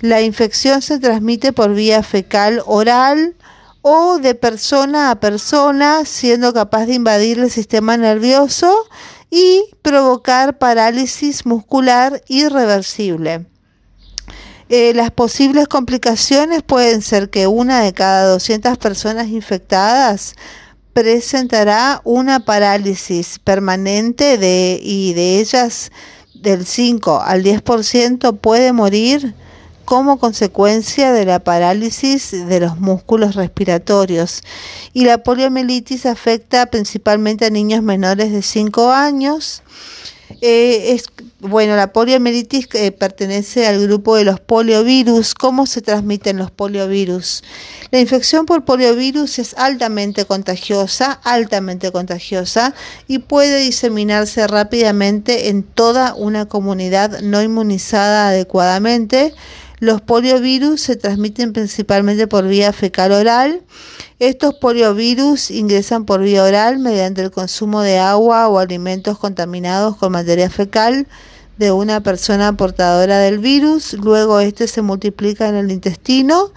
La 0.00 0.20
infección 0.22 0.82
se 0.82 0.98
transmite 0.98 1.52
por 1.52 1.72
vía 1.72 2.02
fecal 2.02 2.62
oral 2.66 3.36
o 3.80 4.18
de 4.18 4.34
persona 4.34 5.12
a 5.12 5.20
persona, 5.20 6.04
siendo 6.04 6.52
capaz 6.52 6.86
de 6.86 6.94
invadir 6.94 7.38
el 7.38 7.50
sistema 7.52 7.96
nervioso 7.96 8.74
y 9.30 9.66
provocar 9.82 10.58
parálisis 10.58 11.46
muscular 11.46 12.24
irreversible. 12.26 13.46
Eh, 14.68 14.92
las 14.94 15.12
posibles 15.12 15.68
complicaciones 15.68 16.62
pueden 16.62 17.00
ser 17.00 17.30
que 17.30 17.46
una 17.46 17.82
de 17.82 17.92
cada 17.92 18.26
200 18.28 18.76
personas 18.78 19.28
infectadas 19.28 20.34
presentará 20.92 22.00
una 22.04 22.40
parálisis 22.40 23.38
permanente 23.38 24.38
de, 24.38 24.80
y 24.82 25.12
de 25.12 25.38
ellas 25.38 25.92
del 26.34 26.66
5 26.66 27.20
al 27.20 27.44
10% 27.44 28.38
puede 28.38 28.72
morir 28.72 29.34
como 29.84 30.18
consecuencia 30.18 31.12
de 31.12 31.24
la 31.24 31.38
parálisis 31.38 32.32
de 32.32 32.60
los 32.60 32.78
músculos 32.78 33.36
respiratorios. 33.36 34.42
Y 34.92 35.04
la 35.04 35.18
poliomielitis 35.18 36.06
afecta 36.06 36.66
principalmente 36.66 37.46
a 37.46 37.50
niños 37.50 37.82
menores 37.82 38.32
de 38.32 38.42
5 38.42 38.90
años. 38.90 39.62
Eh, 40.40 40.92
es, 40.92 41.04
bueno, 41.40 41.76
la 41.76 41.92
poliomielitis 41.92 42.68
eh, 42.74 42.92
pertenece 42.92 43.66
al 43.66 43.80
grupo 43.80 44.16
de 44.16 44.24
los 44.24 44.40
poliovirus. 44.40 45.34
¿Cómo 45.34 45.66
se 45.66 45.82
transmiten 45.82 46.36
los 46.36 46.50
poliovirus? 46.50 47.42
La 47.90 48.00
infección 48.00 48.46
por 48.46 48.64
poliovirus 48.64 49.38
es 49.38 49.54
altamente 49.54 50.24
contagiosa, 50.24 51.12
altamente 51.24 51.92
contagiosa 51.92 52.74
y 53.06 53.20
puede 53.20 53.60
diseminarse 53.60 54.46
rápidamente 54.46 55.48
en 55.48 55.62
toda 55.62 56.14
una 56.14 56.46
comunidad 56.46 57.20
no 57.20 57.42
inmunizada 57.42 58.28
adecuadamente 58.28 59.32
los 59.78 60.00
poliovirus 60.00 60.80
se 60.80 60.96
transmiten 60.96 61.52
principalmente 61.52 62.26
por 62.26 62.46
vía 62.46 62.72
fecal 62.72 63.12
oral. 63.12 63.62
Estos 64.18 64.54
poliovirus 64.54 65.50
ingresan 65.50 66.06
por 66.06 66.22
vía 66.22 66.42
oral 66.42 66.78
mediante 66.78 67.20
el 67.22 67.30
consumo 67.30 67.82
de 67.82 67.98
agua 67.98 68.48
o 68.48 68.58
alimentos 68.58 69.18
contaminados 69.18 69.96
con 69.96 70.12
materia 70.12 70.48
fecal 70.48 71.06
de 71.58 71.72
una 71.72 72.02
persona 72.02 72.56
portadora 72.56 73.18
del 73.18 73.38
virus. 73.38 73.92
Luego 73.92 74.40
este 74.40 74.66
se 74.66 74.80
multiplica 74.80 75.48
en 75.48 75.56
el 75.56 75.70
intestino 75.70 76.52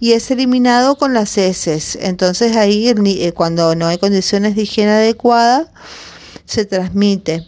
y 0.00 0.12
es 0.12 0.30
eliminado 0.32 0.96
con 0.96 1.14
las 1.14 1.38
heces. 1.38 1.96
Entonces 2.00 2.56
ahí 2.56 2.88
eh, 2.88 3.32
cuando 3.32 3.76
no 3.76 3.86
hay 3.86 3.98
condiciones 3.98 4.56
de 4.56 4.62
higiene 4.62 4.92
adecuada 4.92 5.70
se 6.44 6.64
transmite 6.64 7.46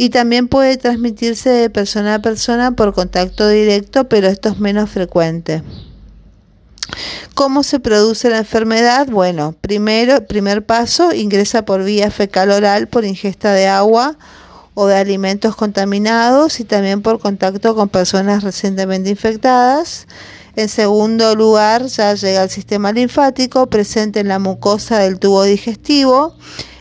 y 0.00 0.08
también 0.08 0.48
puede 0.48 0.78
transmitirse 0.78 1.50
de 1.50 1.68
persona 1.68 2.14
a 2.14 2.22
persona 2.22 2.70
por 2.70 2.94
contacto 2.94 3.46
directo, 3.46 4.08
pero 4.08 4.28
esto 4.28 4.48
es 4.48 4.58
menos 4.58 4.88
frecuente. 4.88 5.62
¿Cómo 7.34 7.62
se 7.62 7.80
produce 7.80 8.30
la 8.30 8.38
enfermedad? 8.38 9.08
Bueno, 9.08 9.54
primero, 9.60 10.26
primer 10.26 10.64
paso, 10.64 11.12
ingresa 11.12 11.66
por 11.66 11.84
vía 11.84 12.10
fecal 12.10 12.50
oral 12.50 12.88
por 12.88 13.04
ingesta 13.04 13.52
de 13.52 13.68
agua 13.68 14.16
o 14.72 14.86
de 14.86 14.96
alimentos 14.96 15.54
contaminados 15.54 16.60
y 16.60 16.64
también 16.64 17.02
por 17.02 17.20
contacto 17.20 17.74
con 17.74 17.90
personas 17.90 18.42
recientemente 18.42 19.10
infectadas. 19.10 20.06
En 20.56 20.70
segundo 20.70 21.34
lugar, 21.34 21.84
ya 21.84 22.14
llega 22.14 22.40
al 22.40 22.48
sistema 22.48 22.90
linfático 22.90 23.66
presente 23.66 24.20
en 24.20 24.28
la 24.28 24.38
mucosa 24.38 24.98
del 24.98 25.18
tubo 25.18 25.42
digestivo 25.42 26.38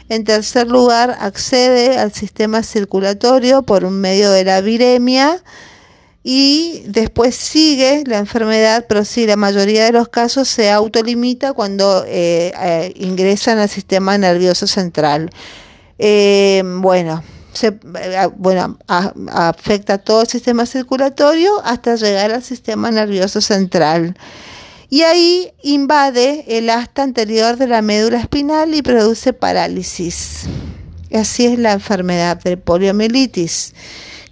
en 0.10 0.24
tercer 0.24 0.68
lugar, 0.68 1.16
accede 1.20 1.98
al 1.98 2.12
sistema 2.12 2.64
circulatorio 2.64 3.62
por 3.62 3.86
un 3.86 4.02
medio 4.02 4.32
de 4.32 4.44
la 4.44 4.60
viremia 4.62 5.42
y 6.24 6.84
después 6.88 7.36
sigue 7.36 8.04
la 8.06 8.18
enfermedad, 8.18 8.86
pero 8.90 9.06
sí, 9.06 9.26
la 9.26 9.36
mayoría 9.36 9.86
de 9.86 9.92
los 9.92 10.10
casos 10.10 10.50
se 10.50 10.72
autolimita 10.72 11.54
cuando 11.54 12.04
eh, 12.08 12.52
eh, 12.60 12.94
ingresan 12.96 13.60
al 13.60 13.70
sistema 13.70 14.18
nervioso 14.18 14.68
central. 14.68 15.30
Eh, 16.00 16.64
bueno, 16.66 17.24
se, 17.54 17.78
bueno, 18.36 18.78
afecta 18.88 20.00
todo 20.00 20.24
el 20.24 20.28
sistema 20.28 20.66
circulatorio 20.66 21.52
hasta 21.64 21.96
llegar 21.96 22.32
al 22.32 22.44
sistema 22.44 22.90
nervioso 22.90 23.42
central 23.42 24.16
y 24.90 25.04
ahí 25.04 25.52
invade 25.62 26.46
el 26.58 26.70
asta 26.70 27.04
anterior 27.04 27.58
de 27.58 27.68
la 27.68 27.82
médula 27.82 28.20
espinal 28.20 28.74
y 28.74 28.82
produce 28.82 29.34
parálisis. 29.34 30.48
Así 31.14 31.46
es 31.46 31.60
la 31.60 31.74
enfermedad 31.74 32.42
de 32.42 32.58
poliomielitis. 32.58 33.76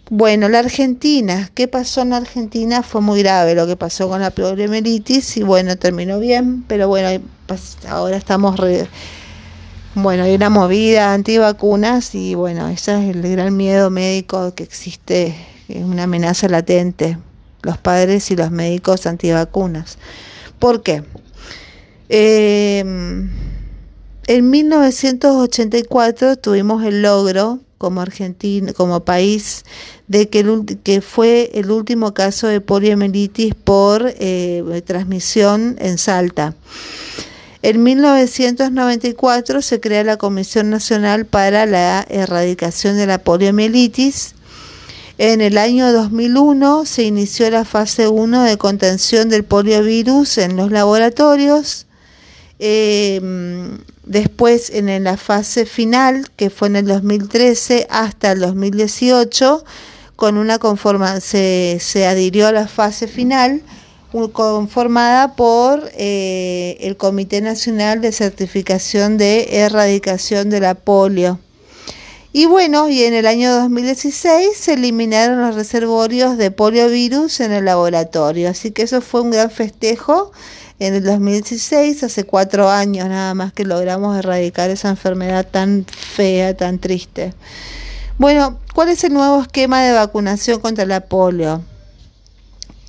Bueno, 0.09 0.49
la 0.49 0.59
Argentina, 0.59 1.51
¿qué 1.53 1.67
pasó 1.67 2.01
en 2.01 2.11
la 2.11 2.17
Argentina? 2.17 2.81
Fue 2.81 3.01
muy 3.01 3.21
grave 3.21 3.53
lo 3.55 3.67
que 3.67 3.75
pasó 3.75 4.09
con 4.09 4.21
la 4.21 4.31
poliomielitis 4.31 5.37
y 5.37 5.43
bueno, 5.43 5.75
terminó 5.75 6.19
bien, 6.19 6.63
pero 6.67 6.87
bueno, 6.87 7.23
ahora 7.87 8.17
estamos... 8.17 8.59
bueno, 9.93 10.23
hay 10.23 10.33
una 10.33 10.49
movida 10.49 11.13
antivacunas 11.13 12.15
y 12.15 12.33
bueno, 12.35 12.67
ese 12.67 12.93
es 12.93 13.15
el 13.15 13.21
gran 13.21 13.55
miedo 13.55 13.91
médico 13.91 14.55
que 14.55 14.63
existe, 14.63 15.35
es 15.67 15.83
una 15.83 16.03
amenaza 16.03 16.47
latente, 16.47 17.17
los 17.61 17.77
padres 17.77 18.31
y 18.31 18.35
los 18.35 18.49
médicos 18.49 19.05
antivacunas. 19.05 19.97
¿Por 20.59 20.81
qué? 20.81 21.03
Em, 22.09 23.29
en 24.27 24.49
1984 24.49 26.37
tuvimos 26.37 26.83
el 26.83 27.01
logro 27.01 27.59
como 27.77 28.01
Argentina, 28.01 28.73
como 28.73 29.01
país, 29.01 29.63
de 30.07 30.29
que, 30.29 30.43
que 30.83 31.01
fue 31.01 31.51
el 31.53 31.69
último 31.69 32.13
caso 32.13 32.47
de 32.47 32.61
poliomielitis 32.61 33.53
por 33.53 34.13
eh, 34.17 34.81
transmisión 34.85 35.75
en 35.79 35.97
Salta. 35.97 36.55
En 37.61 37.83
1994 37.83 39.61
se 39.61 39.79
crea 39.79 40.03
la 40.03 40.17
Comisión 40.17 40.69
Nacional 40.69 41.25
para 41.25 41.65
la 41.65 42.05
Erradicación 42.09 42.97
de 42.97 43.07
la 43.07 43.17
Poliomielitis 43.17 44.35
en 45.17 45.41
el 45.41 45.57
año 45.57 45.91
2001 45.91 46.85
se 46.85 47.03
inició 47.03 47.49
la 47.49 47.65
fase 47.65 48.07
1 48.07 48.43
de 48.43 48.57
contención 48.57 49.29
del 49.29 49.43
poliovirus 49.43 50.37
en 50.37 50.55
los 50.55 50.71
laboratorios. 50.71 51.87
Em, 52.59 53.79
después, 54.05 54.69
en 54.69 55.03
la 55.03 55.17
fase 55.17 55.65
final, 55.65 56.27
que 56.35 56.49
fue 56.49 56.67
en 56.69 56.75
el 56.77 56.85
2013 56.85 57.87
hasta 57.89 58.31
el 58.31 58.39
2018, 58.39 59.63
con 60.15 60.37
una 60.37 60.59
conforma 60.59 61.19
se, 61.19 61.77
se 61.79 62.07
adhirió 62.07 62.47
a 62.47 62.51
la 62.51 62.67
fase 62.67 63.07
final 63.07 63.61
conformada 64.31 65.35
por 65.35 65.91
eh, 65.95 66.77
el 66.79 66.97
Comité 66.97 67.41
Nacional 67.41 68.01
de 68.01 68.11
Certificación 68.11 69.17
de 69.17 69.59
Erradicación 69.59 70.49
de 70.49 70.59
la 70.61 70.75
Polio. 70.75 71.39
Y 72.37 72.45
bueno, 72.45 72.87
y 72.87 73.03
en 73.03 73.15
el 73.15 73.25
año 73.25 73.51
2016 73.51 74.55
se 74.55 74.73
eliminaron 74.73 75.41
los 75.41 75.55
reservorios 75.55 76.37
de 76.37 76.51
poliovirus 76.51 77.39
en 77.39 77.51
el 77.51 77.65
laboratorio. 77.65 78.47
Así 78.47 78.69
que 78.69 78.83
eso 78.83 79.01
fue 79.01 79.21
un 79.21 79.31
gran 79.31 79.49
festejo 79.49 80.31
en 80.77 80.93
el 80.93 81.03
2016, 81.03 82.03
hace 82.03 82.25
cuatro 82.25 82.69
años 82.69 83.09
nada 83.09 83.33
más 83.33 83.53
que 83.53 83.65
logramos 83.65 84.15
erradicar 84.19 84.69
esa 84.69 84.89
enfermedad 84.89 85.47
tan 85.49 85.83
fea, 85.89 86.55
tan 86.55 86.77
triste. 86.77 87.33
Bueno, 88.19 88.59
¿cuál 88.75 88.89
es 88.89 89.03
el 89.03 89.13
nuevo 89.13 89.41
esquema 89.41 89.81
de 89.81 89.93
vacunación 89.93 90.59
contra 90.59 90.85
la 90.85 91.07
polio? 91.07 91.63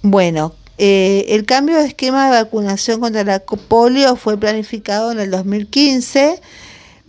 Bueno, 0.02 0.52
eh, 0.76 1.24
el 1.30 1.46
cambio 1.46 1.78
de 1.78 1.86
esquema 1.86 2.26
de 2.26 2.42
vacunación 2.42 3.00
contra 3.00 3.24
la 3.24 3.38
polio 3.38 4.14
fue 4.16 4.36
planificado 4.36 5.10
en 5.10 5.20
el 5.20 5.30
2015 5.30 6.38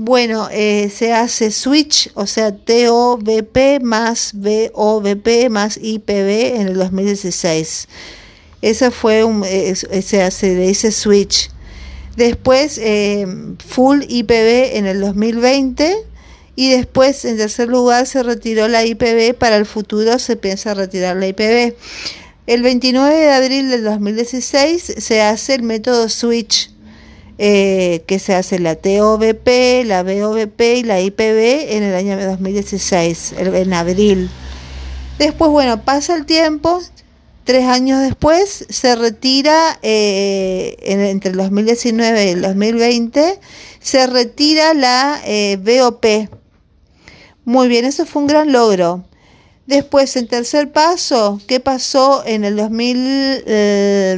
Bueno, 0.02 0.48
eh, 0.50 0.90
se 0.90 1.12
hace 1.12 1.52
switch, 1.52 2.10
o 2.14 2.26
sea, 2.26 2.56
TOVP 2.56 3.82
más 3.82 4.32
VOVP 4.34 5.50
más 5.50 5.76
IPV 5.76 6.56
en 6.56 6.68
el 6.70 6.76
2016. 6.76 7.90
Ese 8.62 8.92
fue 8.92 9.26
un, 9.26 9.44
eh, 9.46 9.76
se 9.76 10.22
hace, 10.22 10.56
le 10.56 10.68
dice 10.68 10.94
switch. 10.94 11.50
Después, 12.16 12.80
eh, 12.82 13.28
full 13.68 14.04
IPV 14.08 14.78
en 14.78 14.86
el 14.86 15.02
2020. 15.02 15.98
Y 16.56 16.72
después, 16.72 17.26
en 17.26 17.36
tercer 17.36 17.68
lugar, 17.68 18.08
se 18.08 18.24
retiró 18.24 18.70
la 18.70 18.86
IPV. 18.86 19.34
Para 19.34 19.58
el 19.58 19.66
futuro 19.66 20.18
se 20.18 20.38
piensa 20.38 20.74
retirar 20.76 21.18
la 21.18 21.28
IPV. 21.28 21.76
El 22.48 22.62
29 22.64 23.14
de 23.14 23.32
abril 23.32 23.70
del 23.70 23.84
2016 23.84 24.94
se 24.98 25.22
hace 25.22 25.56
el 25.56 25.64
método 25.64 26.08
switch 26.08 26.72
eh, 27.42 28.04
que 28.06 28.20
se 28.20 28.36
hace 28.36 28.60
la 28.60 28.76
TOVP, 28.76 29.86
la 29.86 30.04
BOVP 30.04 30.76
y 30.76 30.84
la 30.84 31.00
IPB 31.00 31.72
en 31.74 31.84
el 31.84 31.96
año 31.96 32.20
2016, 32.20 33.36
en 33.38 33.74
abril. 33.74 34.30
Después, 35.18 35.50
bueno, 35.50 35.86
pasa 35.86 36.16
el 36.16 36.26
tiempo, 36.26 36.82
tres 37.46 37.66
años 37.66 38.02
después 38.02 38.66
se 38.68 38.94
retira, 38.98 39.80
eh, 39.84 40.76
entre 40.82 41.32
el 41.32 41.38
2019 41.38 42.26
y 42.26 42.30
el 42.32 42.42
2020, 42.42 43.40
se 43.80 44.08
retira 44.08 44.74
la 44.74 45.22
eh, 45.26 45.58
BOP. 45.58 46.30
Muy 47.46 47.70
bien, 47.70 47.86
eso 47.86 48.06
fue 48.06 48.22
un 48.22 48.28
gran 48.28 48.52
logro. 48.52 49.06
Después, 49.70 50.16
en 50.16 50.26
tercer 50.26 50.72
paso, 50.72 51.40
¿qué 51.46 51.60
pasó 51.60 52.24
en 52.26 52.44
el, 52.44 52.56
2000, 52.56 52.98
eh, 53.46 54.18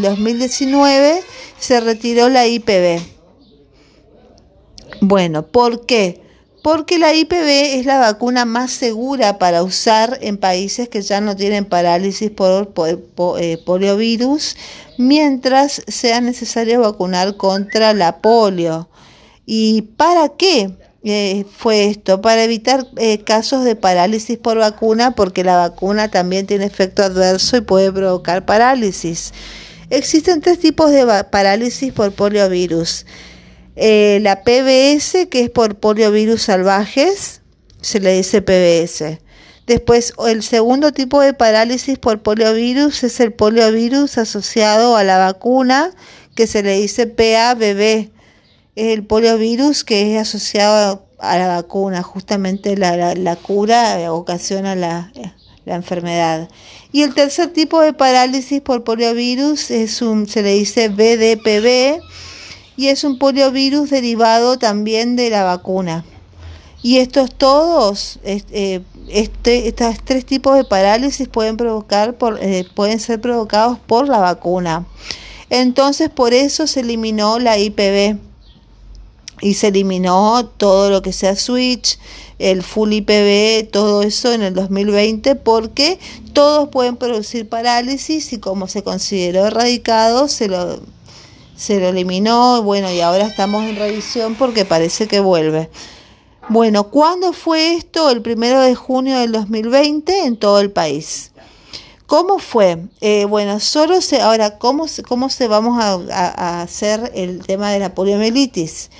2019? 0.00 1.22
Se 1.58 1.80
retiró 1.80 2.30
la 2.30 2.46
IPV. 2.46 2.98
Bueno, 5.02 5.46
¿por 5.48 5.84
qué? 5.84 6.22
Porque 6.62 6.98
la 6.98 7.14
IPV 7.14 7.78
es 7.78 7.84
la 7.84 7.98
vacuna 7.98 8.46
más 8.46 8.70
segura 8.70 9.36
para 9.38 9.62
usar 9.62 10.16
en 10.22 10.38
países 10.38 10.88
que 10.88 11.02
ya 11.02 11.20
no 11.20 11.36
tienen 11.36 11.66
parálisis 11.66 12.30
por, 12.30 12.72
eh, 13.38 13.58
poliovirus, 13.66 14.56
mientras 14.96 15.82
sea 15.88 16.22
necesario 16.22 16.80
vacunar 16.80 17.36
contra 17.36 17.92
la 17.92 18.22
polio. 18.22 18.88
¿Y 19.44 19.82
para 19.82 20.30
qué? 20.30 20.70
Eh, 21.06 21.44
fue 21.54 21.84
esto, 21.84 22.22
para 22.22 22.44
evitar 22.44 22.86
eh, 22.96 23.18
casos 23.18 23.62
de 23.62 23.76
parálisis 23.76 24.38
por 24.38 24.56
vacuna, 24.56 25.14
porque 25.14 25.44
la 25.44 25.56
vacuna 25.56 26.10
también 26.10 26.46
tiene 26.46 26.64
efecto 26.64 27.02
adverso 27.02 27.58
y 27.58 27.60
puede 27.60 27.92
provocar 27.92 28.46
parálisis. 28.46 29.34
Existen 29.90 30.40
tres 30.40 30.58
tipos 30.60 30.90
de 30.90 31.04
parálisis 31.30 31.92
por 31.92 32.10
poliovirus. 32.12 33.04
Eh, 33.76 34.18
la 34.22 34.44
PBS, 34.44 35.28
que 35.28 35.40
es 35.40 35.50
por 35.50 35.76
poliovirus 35.76 36.40
salvajes, 36.40 37.42
se 37.82 38.00
le 38.00 38.14
dice 38.14 38.40
PBS. 38.40 39.20
Después, 39.66 40.14
el 40.26 40.42
segundo 40.42 40.92
tipo 40.92 41.20
de 41.20 41.34
parálisis 41.34 41.98
por 41.98 42.22
poliovirus 42.22 43.04
es 43.04 43.20
el 43.20 43.34
poliovirus 43.34 44.16
asociado 44.16 44.96
a 44.96 45.04
la 45.04 45.18
vacuna, 45.18 45.90
que 46.34 46.46
se 46.46 46.62
le 46.62 46.80
dice 46.80 47.06
PABB 47.06 48.13
el 48.76 49.04
poliovirus 49.04 49.84
que 49.84 50.14
es 50.14 50.20
asociado 50.20 51.04
a 51.18 51.38
la 51.38 51.48
vacuna, 51.48 52.02
justamente 52.02 52.76
la, 52.76 53.14
la, 53.14 53.36
cura 53.36 54.12
ocasiona 54.12 54.74
la, 54.74 55.12
la, 55.64 55.74
enfermedad. 55.74 56.48
Y 56.92 57.02
el 57.02 57.14
tercer 57.14 57.52
tipo 57.52 57.80
de 57.80 57.92
parálisis 57.92 58.60
por 58.60 58.84
poliovirus 58.84 59.70
es 59.70 60.02
un, 60.02 60.28
se 60.28 60.42
le 60.42 60.54
dice 60.54 60.88
BDPB 60.88 62.02
y 62.76 62.88
es 62.88 63.04
un 63.04 63.18
poliovirus 63.18 63.90
derivado 63.90 64.58
también 64.58 65.16
de 65.16 65.30
la 65.30 65.44
vacuna. 65.44 66.04
Y 66.82 66.98
estos 66.98 67.34
todos, 67.34 68.18
eh, 68.24 68.82
este, 69.08 69.68
estos 69.68 69.96
tres 70.04 70.26
tipos 70.26 70.56
de 70.56 70.64
parálisis 70.64 71.28
pueden 71.28 71.56
provocar, 71.56 72.18
por, 72.18 72.38
eh, 72.42 72.66
pueden 72.74 73.00
ser 73.00 73.20
provocados 73.20 73.78
por 73.78 74.06
la 74.06 74.18
vacuna. 74.18 74.84
Entonces, 75.48 76.10
por 76.10 76.34
eso 76.34 76.66
se 76.66 76.80
eliminó 76.80 77.38
la 77.38 77.56
IPV 77.58 78.18
y 79.40 79.54
se 79.54 79.68
eliminó 79.68 80.46
todo 80.46 80.90
lo 80.90 81.02
que 81.02 81.12
sea 81.12 81.36
Switch, 81.36 81.98
el 82.38 82.62
Full 82.62 82.92
IPV, 82.92 83.70
todo 83.70 84.02
eso 84.02 84.32
en 84.32 84.42
el 84.42 84.54
2020 84.54 85.34
porque 85.36 85.98
todos 86.32 86.68
pueden 86.68 86.96
producir 86.96 87.48
parálisis 87.48 88.32
y 88.32 88.38
como 88.38 88.68
se 88.68 88.82
consideró 88.82 89.46
erradicado 89.46 90.28
se 90.28 90.48
lo, 90.48 90.80
se 91.56 91.80
lo 91.80 91.88
eliminó, 91.88 92.62
bueno, 92.62 92.90
y 92.90 93.00
ahora 93.00 93.26
estamos 93.26 93.64
en 93.64 93.76
revisión 93.76 94.34
porque 94.34 94.64
parece 94.64 95.06
que 95.06 95.20
vuelve. 95.20 95.70
Bueno, 96.48 96.90
¿cuándo 96.90 97.32
fue 97.32 97.74
esto? 97.74 98.10
El 98.10 98.20
primero 98.20 98.60
de 98.60 98.74
junio 98.74 99.18
del 99.18 99.32
2020 99.32 100.26
en 100.26 100.36
todo 100.36 100.60
el 100.60 100.70
país. 100.70 101.30
¿Cómo 102.06 102.38
fue? 102.38 102.84
Eh, 103.00 103.24
bueno, 103.24 103.60
solo 103.60 104.02
se, 104.02 104.20
ahora, 104.20 104.58
¿cómo, 104.58 104.86
cómo 105.08 105.30
se 105.30 105.48
vamos 105.48 105.82
a, 105.82 105.94
a 106.12 106.60
hacer 106.62 107.10
el 107.14 107.46
tema 107.46 107.70
de 107.70 107.78
la 107.78 107.94
poliomielitis? 107.94 108.90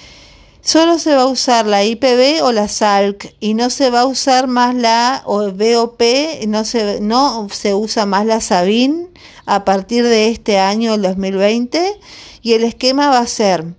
Solo 0.64 0.98
se 0.98 1.14
va 1.14 1.22
a 1.22 1.26
usar 1.26 1.66
la 1.66 1.84
IPB 1.84 2.42
o 2.42 2.50
la 2.50 2.68
SALC 2.68 3.34
y 3.38 3.52
no 3.52 3.68
se 3.68 3.90
va 3.90 4.00
a 4.00 4.06
usar 4.06 4.46
más 4.46 4.74
la 4.74 5.22
BOP, 5.26 6.02
no 6.48 6.64
se, 6.64 7.02
no 7.02 7.48
se 7.50 7.74
usa 7.74 8.06
más 8.06 8.24
la 8.24 8.40
SABIN 8.40 9.10
a 9.44 9.66
partir 9.66 10.04
de 10.04 10.30
este 10.30 10.58
año, 10.58 10.94
el 10.94 11.02
2020, 11.02 12.00
y 12.40 12.54
el 12.54 12.64
esquema 12.64 13.10
va 13.10 13.18
a 13.18 13.26
ser 13.26 13.74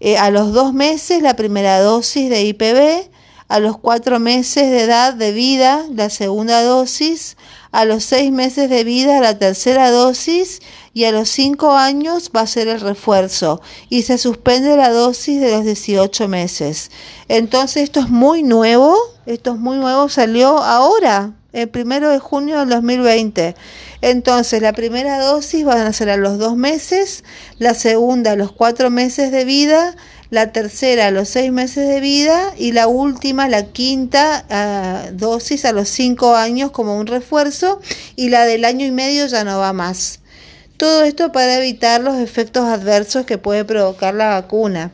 eh, 0.00 0.16
a 0.16 0.30
los 0.30 0.54
dos 0.54 0.72
meses 0.72 1.20
la 1.20 1.36
primera 1.36 1.80
dosis 1.80 2.30
de 2.30 2.44
IPB, 2.44 3.10
a 3.48 3.60
los 3.60 3.78
cuatro 3.78 4.18
meses 4.18 4.70
de 4.70 4.82
edad 4.82 5.14
de 5.14 5.32
vida 5.32 5.84
la 5.92 6.10
segunda 6.10 6.62
dosis, 6.62 7.36
a 7.70 7.84
los 7.84 8.04
seis 8.04 8.32
meses 8.32 8.68
de 8.70 8.84
vida 8.84 9.20
la 9.20 9.38
tercera 9.38 9.90
dosis 9.90 10.60
y 10.94 11.04
a 11.04 11.12
los 11.12 11.28
cinco 11.28 11.72
años 11.72 12.30
va 12.34 12.40
a 12.40 12.46
ser 12.46 12.68
el 12.68 12.80
refuerzo 12.80 13.60
y 13.88 14.02
se 14.02 14.18
suspende 14.18 14.76
la 14.76 14.90
dosis 14.90 15.40
de 15.40 15.50
los 15.50 15.64
18 15.64 16.26
meses. 16.26 16.90
Entonces 17.28 17.84
esto 17.84 18.00
es 18.00 18.08
muy 18.08 18.42
nuevo, 18.42 18.96
esto 19.26 19.52
es 19.52 19.58
muy 19.58 19.76
nuevo, 19.76 20.08
salió 20.08 20.58
ahora, 20.58 21.34
el 21.52 21.70
primero 21.70 22.10
de 22.10 22.18
junio 22.18 22.60
del 22.60 22.68
2020. 22.68 23.56
Entonces 24.02 24.60
la 24.60 24.74
primera 24.74 25.18
dosis 25.18 25.66
va 25.66 25.86
a 25.86 25.92
ser 25.92 26.10
a 26.10 26.16
los 26.18 26.38
dos 26.38 26.54
meses, 26.54 27.24
la 27.58 27.72
segunda 27.74 28.32
a 28.32 28.36
los 28.36 28.52
cuatro 28.52 28.90
meses 28.90 29.32
de 29.32 29.44
vida, 29.46 29.96
la 30.30 30.52
tercera 30.52 31.06
a 31.06 31.10
los 31.10 31.28
seis 31.28 31.52
meses 31.52 31.88
de 31.88 32.00
vida 32.00 32.52
y 32.58 32.72
la 32.72 32.88
última, 32.88 33.48
la 33.48 33.66
quinta 33.66 34.44
ah, 34.50 35.10
dosis 35.12 35.64
a 35.64 35.72
los 35.72 35.88
cinco 35.88 36.34
años 36.34 36.70
como 36.70 36.98
un 36.98 37.06
refuerzo 37.06 37.80
y 38.16 38.28
la 38.28 38.44
del 38.44 38.64
año 38.64 38.86
y 38.86 38.90
medio 38.90 39.26
ya 39.26 39.44
no 39.44 39.58
va 39.58 39.72
más. 39.72 40.20
Todo 40.76 41.04
esto 41.04 41.32
para 41.32 41.58
evitar 41.58 42.02
los 42.02 42.16
efectos 42.16 42.64
adversos 42.66 43.24
que 43.24 43.38
puede 43.38 43.64
provocar 43.64 44.14
la 44.14 44.28
vacuna. 44.28 44.92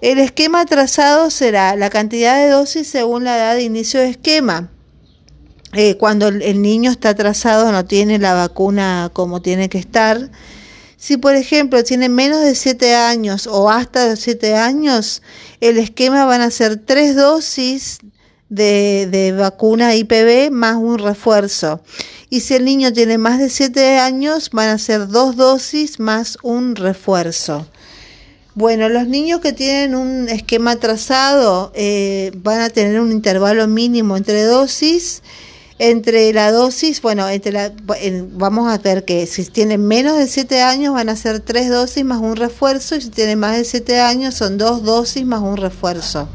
El 0.00 0.18
esquema 0.18 0.64
trazado 0.64 1.30
será 1.30 1.76
la 1.76 1.90
cantidad 1.90 2.36
de 2.36 2.48
dosis 2.48 2.88
según 2.88 3.24
la 3.24 3.36
edad 3.36 3.54
de 3.54 3.62
inicio 3.62 4.00
de 4.00 4.10
esquema. 4.10 4.70
Eh, 5.74 5.96
cuando 5.98 6.28
el 6.28 6.62
niño 6.62 6.90
está 6.90 7.14
trazado 7.14 7.70
no 7.72 7.84
tiene 7.84 8.18
la 8.18 8.32
vacuna 8.32 9.10
como 9.12 9.42
tiene 9.42 9.68
que 9.68 9.78
estar 9.78 10.30
si, 10.98 11.16
por 11.16 11.36
ejemplo, 11.36 11.84
tiene 11.84 12.08
menos 12.08 12.42
de 12.42 12.56
7 12.56 12.96
años 12.96 13.46
o 13.46 13.70
hasta 13.70 14.16
7 14.16 14.56
años, 14.56 15.22
el 15.60 15.78
esquema 15.78 16.24
van 16.24 16.40
a 16.40 16.50
ser 16.50 16.76
tres 16.76 17.14
dosis 17.14 18.00
de, 18.48 19.06
de, 19.08 19.30
vacuna 19.30 19.94
IPV 19.94 20.50
más 20.50 20.74
un 20.74 20.98
refuerzo. 20.98 21.80
Y 22.30 22.40
si 22.40 22.54
el 22.54 22.64
niño 22.64 22.92
tiene 22.92 23.16
más 23.16 23.38
de 23.38 23.48
7 23.48 23.98
años, 23.98 24.50
van 24.50 24.70
a 24.70 24.78
ser 24.78 25.06
dos 25.06 25.36
dosis 25.36 26.00
más 26.00 26.36
un 26.42 26.74
refuerzo. 26.74 27.68
Bueno, 28.56 28.88
los 28.88 29.06
niños 29.06 29.40
que 29.40 29.52
tienen 29.52 29.94
un 29.94 30.28
esquema 30.28 30.74
trazado 30.76 31.70
eh, 31.76 32.32
van 32.42 32.60
a 32.60 32.70
tener 32.70 33.00
un 33.00 33.12
intervalo 33.12 33.68
mínimo 33.68 34.16
entre 34.16 34.42
dosis 34.42 35.22
entre 35.78 36.32
la 36.32 36.50
dosis, 36.50 37.00
bueno, 37.00 37.28
entre 37.28 37.52
la, 37.52 37.72
vamos 38.32 38.72
a 38.72 38.78
ver 38.78 39.04
que 39.04 39.26
si 39.26 39.44
tienen 39.44 39.86
menos 39.86 40.18
de 40.18 40.26
7 40.26 40.60
años 40.62 40.92
van 40.94 41.08
a 41.08 41.16
ser 41.16 41.40
3 41.40 41.70
dosis 41.70 42.04
más 42.04 42.20
un 42.20 42.34
refuerzo 42.34 42.96
y 42.96 43.00
si 43.00 43.10
tienen 43.10 43.38
más 43.38 43.56
de 43.56 43.64
7 43.64 44.00
años 44.00 44.34
son 44.34 44.58
2 44.58 44.82
dosis 44.82 45.24
más 45.24 45.40
un 45.40 45.56
refuerzo. 45.56 46.28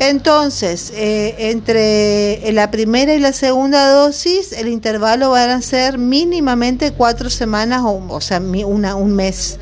Entonces, 0.00 0.92
eh, 0.94 1.34
entre 1.50 2.52
la 2.52 2.70
primera 2.70 3.14
y 3.14 3.18
la 3.18 3.32
segunda 3.32 3.90
dosis, 3.90 4.52
el 4.52 4.68
intervalo 4.68 5.30
van 5.30 5.50
a 5.50 5.62
ser 5.62 5.98
mínimamente 5.98 6.92
4 6.92 7.30
semanas 7.30 7.82
o, 7.84 8.04
o 8.08 8.20
sea, 8.20 8.40
una, 8.40 8.94
un 8.94 9.14
mes. 9.14 9.58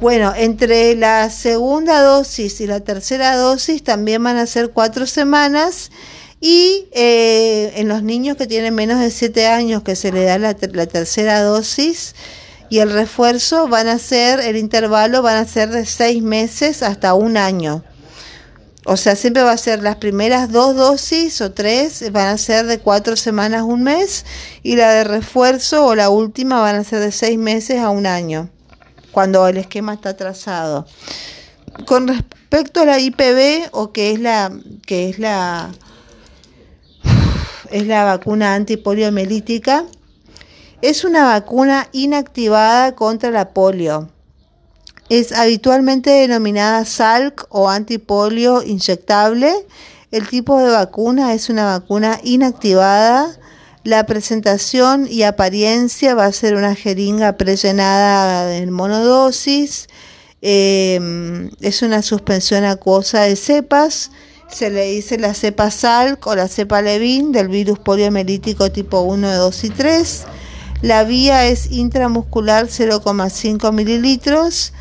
Bueno, 0.00 0.32
entre 0.36 0.94
la 0.94 1.30
segunda 1.30 2.02
dosis 2.02 2.60
y 2.60 2.66
la 2.66 2.80
tercera 2.80 3.36
dosis 3.36 3.84
también 3.84 4.22
van 4.22 4.36
a 4.36 4.46
ser 4.46 4.70
4 4.70 5.06
semanas 5.06 5.90
y 6.44 6.88
eh, 6.90 7.72
en 7.76 7.86
los 7.86 8.02
niños 8.02 8.36
que 8.36 8.48
tienen 8.48 8.74
menos 8.74 8.98
de 8.98 9.12
7 9.12 9.46
años, 9.46 9.84
que 9.84 9.94
se 9.94 10.10
le 10.10 10.24
da 10.24 10.38
la, 10.38 10.54
tercera 10.54 11.40
dosis 11.40 12.16
y 12.68 12.80
el 12.80 12.92
refuerzo, 12.92 13.68
van 13.68 13.86
a 13.86 13.96
ser, 14.00 14.40
el 14.40 14.56
intervalo 14.56 15.22
van 15.22 15.36
a 15.36 15.44
ser 15.44 15.70
de 15.70 15.86
6 15.86 16.20
meses 16.20 16.82
hasta 16.82 17.14
un 17.14 17.36
año. 17.36 17.84
O 18.84 18.96
sea, 18.96 19.14
siempre 19.14 19.44
va 19.44 19.52
a 19.52 19.56
ser 19.56 19.84
las 19.84 19.96
primeras 19.96 20.50
dos 20.50 20.74
dosis 20.74 21.40
o 21.40 21.52
tres 21.52 22.10
van 22.10 22.26
a 22.26 22.38
ser 22.38 22.66
de 22.66 22.80
cuatro 22.80 23.14
semanas 23.14 23.62
un 23.62 23.84
mes 23.84 24.26
y 24.64 24.74
la 24.74 24.90
de 24.90 25.04
refuerzo 25.04 25.86
o 25.86 25.94
la 25.94 26.10
última 26.10 26.60
van 26.60 26.74
a 26.74 26.82
ser 26.82 26.98
de 26.98 27.12
seis 27.12 27.38
meses 27.38 27.78
a 27.78 27.90
un 27.90 28.04
año, 28.08 28.50
cuando 29.12 29.46
el 29.46 29.58
esquema 29.58 29.94
está 29.94 30.16
trazado. 30.16 30.88
Con 31.86 32.08
respecto 32.08 32.80
a 32.80 32.86
la 32.86 32.98
IPV 32.98 33.68
o 33.70 33.92
que 33.92 34.10
es 34.10 34.18
la 34.18 34.50
que 34.84 35.08
es 35.08 35.20
la 35.20 35.70
es 37.72 37.86
la 37.86 38.04
vacuna 38.04 38.54
antipoliomelítica, 38.54 39.84
es 40.82 41.04
una 41.04 41.24
vacuna 41.24 41.88
inactivada 41.92 42.94
contra 42.94 43.30
la 43.30 43.50
polio 43.50 44.08
es 45.12 45.32
habitualmente 45.32 46.08
denominada 46.08 46.86
SALC 46.86 47.46
o 47.50 47.68
antipolio 47.68 48.62
inyectable. 48.62 49.52
El 50.10 50.26
tipo 50.26 50.58
de 50.58 50.70
vacuna 50.70 51.34
es 51.34 51.50
una 51.50 51.66
vacuna 51.66 52.18
inactivada. 52.24 53.38
La 53.84 54.06
presentación 54.06 55.06
y 55.10 55.24
apariencia 55.24 56.14
va 56.14 56.24
a 56.24 56.32
ser 56.32 56.54
una 56.54 56.74
jeringa 56.74 57.36
prellenada 57.36 58.56
en 58.56 58.70
monodosis. 58.70 59.88
Em, 60.40 61.50
es 61.60 61.82
una 61.82 62.00
suspensión 62.00 62.64
acuosa 62.64 63.20
de 63.20 63.36
cepas. 63.36 64.12
Se 64.52 64.68
le 64.68 64.84
dice 64.90 65.18
la 65.18 65.32
cepa 65.32 65.70
SALC 65.70 66.26
o 66.26 66.36
la 66.36 66.46
cepa 66.46 66.82
Levin 66.82 67.32
del 67.32 67.48
virus 67.48 67.78
poliomelítico 67.78 68.70
tipo 68.70 69.00
1, 69.00 69.34
2 69.34 69.64
y 69.64 69.70
3. 69.70 70.24
La 70.82 71.04
vía 71.04 71.46
es 71.46 71.70
intramuscular 71.70 72.66
0,5 72.66 73.72
mililitros 73.72 74.74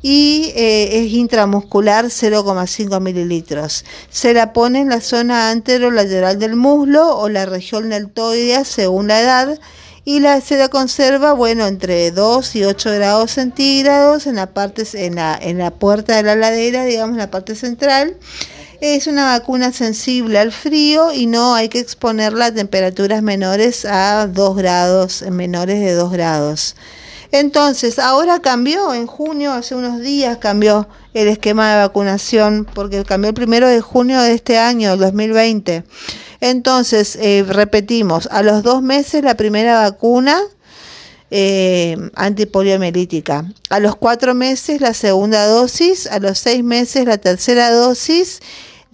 y 0.00 0.52
eh, 0.56 1.04
es 1.04 1.12
intramuscular 1.12 2.06
0,5 2.06 3.00
mililitros. 3.02 3.84
Se 4.08 4.32
la 4.32 4.54
pone 4.54 4.80
en 4.80 4.88
la 4.88 5.02
zona 5.02 5.50
anterolateral 5.50 6.38
del 6.38 6.56
muslo 6.56 7.18
o 7.18 7.28
la 7.28 7.44
región 7.44 7.90
deltoidea 7.90 8.64
según 8.64 9.08
la 9.08 9.20
edad 9.20 9.58
y 10.06 10.20
la, 10.20 10.40
se 10.40 10.56
la 10.56 10.70
conserva 10.70 11.34
bueno 11.34 11.66
entre 11.66 12.12
2 12.12 12.56
y 12.56 12.64
8 12.64 12.92
grados 12.92 13.32
centígrados 13.32 14.26
en 14.26 14.36
la 14.36 14.46
parte 14.46 14.84
en 14.94 15.16
la, 15.16 15.38
en 15.38 15.58
la 15.58 15.70
puerta 15.70 16.16
de 16.16 16.22
la 16.22 16.34
ladera 16.34 16.86
digamos 16.86 17.12
en 17.12 17.18
la 17.18 17.30
parte 17.30 17.54
central 17.54 18.16
es 18.80 19.06
una 19.06 19.38
vacuna 19.38 19.72
sensible 19.72 20.38
al 20.38 20.52
frío 20.52 21.12
y 21.12 21.26
no 21.26 21.54
hay 21.54 21.68
que 21.68 21.80
exponerla 21.80 22.46
a 22.46 22.54
temperaturas 22.54 23.22
menores 23.22 23.84
a 23.84 24.26
2 24.26 24.56
grados 24.56 25.22
menores 25.30 25.80
de 25.80 25.92
2 25.92 26.12
grados 26.12 26.74
entonces, 27.30 27.98
ahora 27.98 28.40
cambió, 28.40 28.94
en 28.94 29.06
junio, 29.06 29.52
hace 29.52 29.74
unos 29.74 30.00
días 30.00 30.38
cambió 30.38 30.88
el 31.12 31.28
esquema 31.28 31.70
de 31.70 31.80
vacunación, 31.80 32.66
porque 32.74 33.04
cambió 33.04 33.28
el 33.28 33.34
primero 33.34 33.68
de 33.68 33.82
junio 33.82 34.20
de 34.22 34.32
este 34.32 34.58
año, 34.58 34.96
2020. 34.96 35.84
Entonces, 36.40 37.16
eh, 37.20 37.44
repetimos, 37.46 38.28
a 38.32 38.42
los 38.42 38.62
dos 38.62 38.80
meses 38.80 39.22
la 39.24 39.36
primera 39.36 39.82
vacuna 39.82 40.40
eh, 41.30 41.96
antipoliomelítica, 42.14 43.44
a 43.70 43.80
los 43.80 43.96
cuatro 43.96 44.34
meses 44.34 44.80
la 44.80 44.94
segunda 44.94 45.46
dosis, 45.46 46.06
a 46.06 46.18
los 46.18 46.38
seis 46.38 46.64
meses 46.64 47.04
la 47.04 47.18
tercera 47.18 47.70
dosis, 47.70 48.40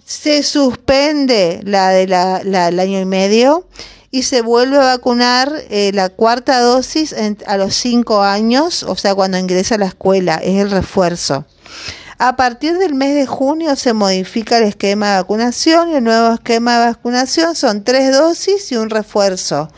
se 0.05 0.43
suspende 0.43 1.61
la 1.63 1.89
del 1.89 2.79
año 2.79 2.99
y 2.99 3.05
medio 3.05 3.65
y 4.11 4.23
se 4.23 4.41
vuelve 4.41 4.77
a 4.77 4.95
vacunar 4.95 5.51
eh, 5.69 5.91
la 5.93 6.09
cuarta 6.09 6.59
dosis 6.61 7.13
a 7.47 7.57
los 7.57 7.75
cinco 7.75 8.21
años, 8.21 8.83
o 8.83 8.95
sea, 8.95 9.15
cuando 9.15 9.37
ingresa 9.37 9.75
a 9.75 9.79
la 9.79 9.87
escuela, 9.87 10.35
es 10.35 10.61
el 10.61 10.71
refuerzo. 10.71 11.45
A 12.17 12.37
partir 12.37 12.77
del 12.77 12.93
mes 12.93 13.13
de 13.13 13.25
junio 13.25 13.75
se 13.75 13.91
modifica 13.91 14.57
el 14.57 14.63
esquema 14.63 15.09
de 15.09 15.15
vacunación 15.17 15.89
y 15.89 15.95
el 15.95 16.03
nuevo 16.05 16.33
esquema 16.33 16.79
de 16.79 16.85
vacunación 16.85 17.55
son 17.55 17.83
tres 17.83 18.13
dosis 18.13 18.71
y 18.71 18.77
un 18.77 18.89
refuerzo. 18.89 19.69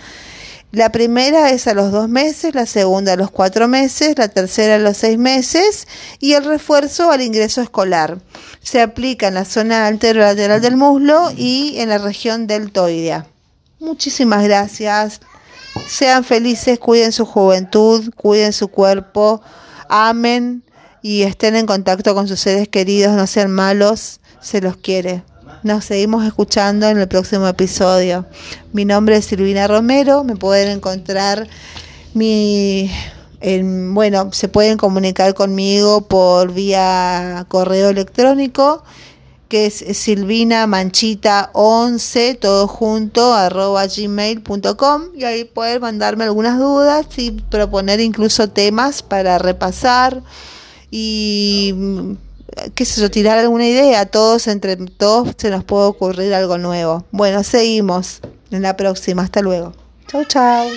La 0.72 0.92
primera 0.92 1.50
es 1.52 1.66
a 1.68 1.74
los 1.74 1.92
dos 1.92 2.10
meses, 2.10 2.54
la 2.54 2.66
segunda 2.66 3.14
a 3.14 3.16
los 3.16 3.32
cuatro 3.32 3.70
meses, 3.70 4.18
la 4.18 4.28
tercera 4.28 4.76
a 4.76 4.80
los 4.80 4.98
seis 4.98 5.18
meses 5.18 5.88
y 6.20 6.34
el 6.34 6.44
refuerzo 6.44 7.10
al 7.10 7.22
ingreso 7.22 7.62
escolar. 7.62 8.20
Se 8.62 8.82
aplica 8.82 9.30
en 9.30 9.36
la 9.36 9.46
zona 9.46 9.88
anterolateral 9.88 10.62
del 10.62 10.76
muslo 10.76 11.32
y 11.38 11.76
en 11.78 11.88
la 11.90 12.00
región 12.00 12.48
deltoidea. 12.48 13.28
Muchísimas 13.80 14.44
gracias. 14.44 15.22
Sean 15.88 16.26
felices, 16.26 16.80
cuiden 16.80 17.14
su 17.14 17.26
juventud, 17.26 18.14
cuiden 18.16 18.52
su 18.52 18.68
cuerpo, 18.68 19.42
amen 19.88 20.64
y 21.02 21.22
estén 21.22 21.56
en 21.56 21.66
contacto 21.66 22.14
con 22.14 22.28
sus 22.28 22.42
seres 22.42 22.68
queridos, 22.68 23.16
no 23.16 23.26
sean 23.26 23.52
malos, 23.52 24.20
se 24.42 24.60
los 24.60 24.76
quiere. 24.76 25.24
Nos 25.64 25.86
seguimos 25.86 26.26
escuchando 26.26 26.88
en 26.88 27.00
el 27.00 27.08
próximo 27.08 27.48
episodio. 27.48 28.26
Mi 28.74 28.86
nombre 28.86 29.18
es 29.18 29.26
Silvina 29.26 29.68
Romero, 29.68 30.24
me 30.24 30.36
pueden 30.36 30.70
encontrar 30.70 31.48
mi 32.14 32.92
en, 33.40 33.94
bueno, 33.94 34.32
se 34.34 34.50
pueden 34.50 34.78
comunicar 34.78 35.34
conmigo 35.34 36.08
por 36.08 36.54
vía 36.54 37.46
correo 37.48 37.90
electrónico 37.90 38.84
que 39.48 39.68
es 39.68 39.84
Silvina 39.98 40.68
Manchita 40.68 41.52
11, 41.54 42.36
todo 42.36 42.68
junto, 42.68 43.34
arroba 43.34 43.86
gmail.com 43.88 45.04
y 45.16 45.24
ahí 45.24 45.46
pueden 45.46 45.82
mandarme 45.82 46.26
algunas 46.26 46.60
dudas 46.60 47.06
y 47.18 47.32
proponer 47.32 48.00
incluso 48.00 48.50
temas 48.50 49.02
para 49.02 49.38
repasar 49.38 50.22
y 50.92 51.74
qué 52.76 52.86
sé 52.86 53.02
yo, 53.02 53.10
tirar 53.10 53.38
alguna 53.38 53.68
idea, 53.68 54.06
todos 54.06 54.48
entre 54.48 54.76
todos 54.76 55.36
se 55.38 55.50
nos 55.50 55.64
puede 55.64 55.86
ocurrir 55.86 56.34
algo 56.34 56.58
nuevo. 56.58 57.06
Bueno, 57.12 57.44
seguimos 57.44 58.22
en 58.52 58.62
la 58.62 58.76
próxima, 58.76 59.24
hasta 59.24 59.42
luego. 59.42 59.74
Chau, 60.08 60.24
chau. 60.26 60.68